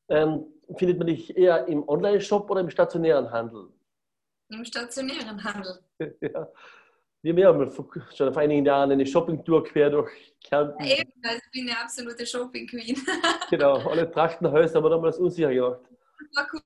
Ähm, 0.10 0.46
findet 0.78 0.98
man 0.98 1.08
dich 1.08 1.36
eher 1.36 1.68
im 1.68 1.88
Online-Shop 1.88 2.50
oder 2.50 2.62
im 2.62 2.70
stationären 2.70 3.30
Handel? 3.32 3.70
Im 4.50 4.64
stationären 4.66 5.44
Handel. 5.44 5.84
ja. 6.22 6.48
Wir 7.22 7.48
haben 7.48 7.70
schon 8.16 8.34
vor 8.34 8.42
einigen 8.42 8.66
Jahren 8.66 8.92
eine 8.92 9.06
Shopping-Tour 9.06 9.66
quer 9.66 9.90
durch 9.90 10.10
Kärnten. 10.42 10.82
Ja, 10.86 11.00
eben, 11.00 11.12
also 11.22 11.38
ich 11.44 11.52
bin 11.52 11.70
eine 11.70 11.78
absolute 11.78 12.26
Shopping-Queen. 12.26 12.96
genau, 13.50 13.78
alle 13.90 14.10
Trachtenhäuser 14.10 14.76
haben 14.76 14.86
wir 14.86 14.90
damals 14.92 15.20
unsicher 15.20 15.54
gemacht. 15.54 15.82
Das 16.18 16.36
war 16.36 16.48
cool. 16.54 16.62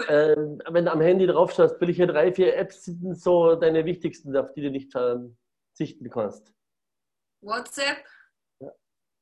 Cool. 0.00 0.06
Ähm, 0.08 0.62
wenn 0.70 0.84
du 0.84 0.92
am 0.92 1.00
Handy 1.00 1.26
drauf 1.26 1.52
schaust, 1.52 1.80
welche 1.80 2.06
drei, 2.06 2.32
vier 2.32 2.56
Apps 2.56 2.84
sind 2.84 3.18
so 3.18 3.54
deine 3.54 3.84
wichtigsten, 3.84 4.36
auf 4.36 4.52
die 4.52 4.62
du 4.62 4.70
nicht 4.70 4.92
verzichten 4.92 6.10
kannst? 6.10 6.52
WhatsApp, 7.42 8.04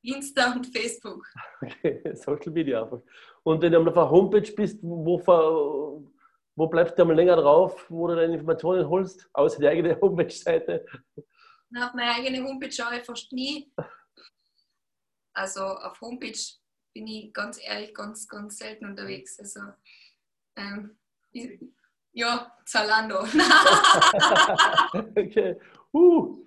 Insta 0.02 0.52
und 0.52 0.66
Facebook. 0.66 1.26
Okay, 1.62 2.14
Social 2.14 2.52
Media 2.52 2.82
einfach. 2.82 3.00
Und 3.42 3.62
wenn 3.62 3.72
du 3.72 3.78
auf 3.80 3.94
der 3.94 4.10
Homepage 4.10 4.52
bist, 4.52 4.78
wo, 4.82 5.20
wo 6.54 6.66
bleibst 6.68 6.96
du 6.96 7.02
einmal 7.02 7.16
länger 7.16 7.36
drauf, 7.36 7.86
wo 7.88 8.06
du 8.08 8.16
deine 8.16 8.34
Informationen 8.34 8.88
holst, 8.88 9.28
außer 9.32 9.60
die 9.60 9.68
eigene 9.68 9.98
Homepage-Seite? 10.00 10.84
auf 11.76 11.94
meine 11.94 12.14
eigene 12.14 12.42
Homepage 12.46 12.72
schaue 12.72 12.98
ich 12.98 13.04
fast 13.04 13.32
nie. 13.32 13.70
Also 15.34 15.60
auf 15.62 16.00
Homepage 16.00 16.38
bin 16.94 17.06
ich 17.06 17.32
ganz 17.32 17.60
ehrlich 17.62 17.94
ganz, 17.94 18.26
ganz 18.26 18.58
selten 18.58 18.86
unterwegs. 18.86 19.38
Also 19.38 19.60
ähm, 20.58 20.98
ja, 22.12 22.52
Zalando. 22.64 23.20
okay. 25.16 25.56
Uh. 25.92 26.44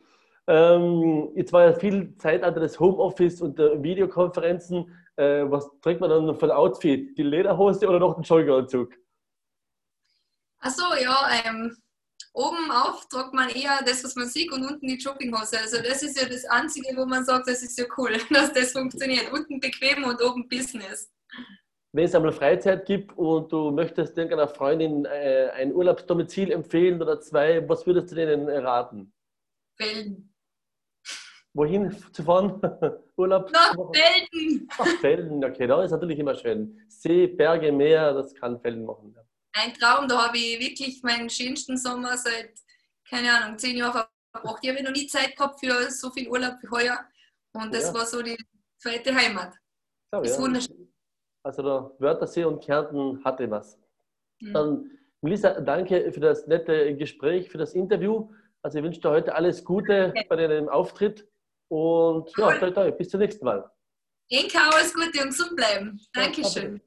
Ähm, 0.47 1.29
jetzt 1.35 1.53
war 1.53 1.65
ja 1.65 1.73
viel 1.73 2.17
Zeitalter 2.17 2.59
des 2.59 2.79
Homeoffice 2.79 3.41
und 3.41 3.57
der 3.57 3.81
Videokonferenzen. 3.81 4.93
Äh, 5.15 5.49
was 5.49 5.69
trägt 5.81 6.01
man 6.01 6.09
dann 6.09 6.35
für 6.35 6.47
ein 6.47 6.51
Outfit? 6.51 7.17
Die 7.17 7.23
Lederhose 7.23 7.87
oder 7.87 7.99
noch 7.99 8.15
den 8.15 8.23
Jogginganzug? 8.23 8.91
Achso, 10.59 10.93
ja, 11.01 11.29
ähm, 11.45 11.75
oben 12.33 12.71
auf 12.71 13.07
tragt 13.07 13.33
man 13.33 13.49
eher 13.49 13.81
das, 13.85 14.03
was 14.03 14.15
man 14.15 14.27
sieht 14.27 14.51
und 14.51 14.65
unten 14.65 14.87
die 14.87 14.97
Jogginghose. 14.97 15.59
Also 15.59 15.77
das 15.81 16.03
ist 16.03 16.19
ja 16.19 16.27
das 16.27 16.45
Einzige, 16.45 16.95
wo 16.97 17.05
man 17.05 17.23
sagt, 17.23 17.47
das 17.47 17.61
ist 17.61 17.77
ja 17.77 17.85
cool, 17.97 18.17
dass 18.29 18.51
das 18.51 18.71
funktioniert. 18.71 19.31
Unten 19.31 19.59
bequem 19.59 20.03
und 20.03 20.21
oben 20.21 20.47
Business. 20.49 21.09
Wenn 21.93 22.05
es 22.05 22.15
einmal 22.15 22.31
Freizeit 22.31 22.85
gibt 22.85 23.17
und 23.17 23.51
du 23.51 23.71
möchtest 23.71 24.17
irgendeiner 24.17 24.47
Freundin 24.47 25.03
äh, 25.05 25.49
ein 25.53 25.73
Urlaubsdomizil 25.73 26.51
empfehlen 26.51 27.01
oder 27.01 27.19
zwei, 27.19 27.67
was 27.67 27.85
würdest 27.85 28.11
du 28.11 28.15
denen 28.15 28.47
raten? 28.47 29.13
Felden. 29.77 30.33
Wohin 31.53 31.93
zu 32.13 32.23
fahren? 32.23 32.61
Urlaub? 33.17 33.51
Nach 33.51 33.75
Felden! 33.93 34.69
Ach, 34.77 34.87
Felden, 35.01 35.43
okay, 35.43 35.67
da 35.67 35.83
ist 35.83 35.91
natürlich 35.91 36.17
immer 36.17 36.33
schön. 36.35 36.79
See, 36.87 37.27
Berge, 37.27 37.73
Meer, 37.73 38.13
das 38.13 38.33
kann 38.35 38.61
Felden 38.61 38.85
machen. 38.85 39.13
Ja. 39.13 39.21
Ein 39.53 39.73
Traum, 39.73 40.07
da 40.07 40.27
habe 40.27 40.37
ich 40.37 40.59
wirklich 40.61 41.03
meinen 41.03 41.29
schönsten 41.29 41.75
Sommer 41.75 42.15
seit, 42.17 42.53
keine 43.09 43.33
Ahnung, 43.33 43.57
zehn 43.57 43.75
Jahren 43.75 44.05
verbracht. 44.31 44.59
Ich 44.61 44.69
habe 44.69 44.81
noch 44.81 44.91
nie 44.91 45.07
Zeit 45.07 45.35
gehabt 45.35 45.59
für 45.59 45.91
so 45.91 46.09
viel 46.11 46.29
Urlaub 46.29 46.53
wie 46.61 46.69
heuer. 46.69 46.99
Und 47.51 47.73
das 47.73 47.87
ja. 47.87 47.93
war 47.93 48.05
so 48.05 48.21
die 48.21 48.37
zweite 48.77 49.13
Heimat. 49.13 49.53
Ja, 50.13 50.21
ist 50.21 50.39
wunderschön. 50.39 50.80
Also 51.43 51.61
der 51.63 51.91
Wörthersee 51.99 52.43
und 52.45 52.63
Kärnten 52.63 53.23
hatte 53.23 53.49
was. 53.49 53.79
Mhm. 54.41 54.53
Dann, 54.53 54.91
Melissa, 55.21 55.59
danke 55.61 56.11
für 56.11 56.19
das 56.19 56.47
nette 56.47 56.95
Gespräch, 56.95 57.49
für 57.49 57.57
das 57.57 57.73
Interview. 57.73 58.29
Also 58.61 58.77
ich 58.77 58.83
wünsche 58.83 59.01
dir 59.01 59.09
heute 59.09 59.33
alles 59.33 59.63
Gute 59.63 60.13
bei 60.29 60.35
deinem 60.35 60.69
Auftritt 60.69 61.27
und 61.69 62.31
ja, 62.37 62.57
toi, 62.57 62.71
toi, 62.71 62.91
bis 62.91 63.09
zum 63.09 63.21
nächsten 63.21 63.45
Mal. 63.45 63.69
Inka, 64.29 64.69
alles 64.69 64.93
Gute 64.93 65.23
und 65.23 65.29
gesund 65.29 65.55
bleiben. 65.55 65.99
Dankeschön. 66.13 66.81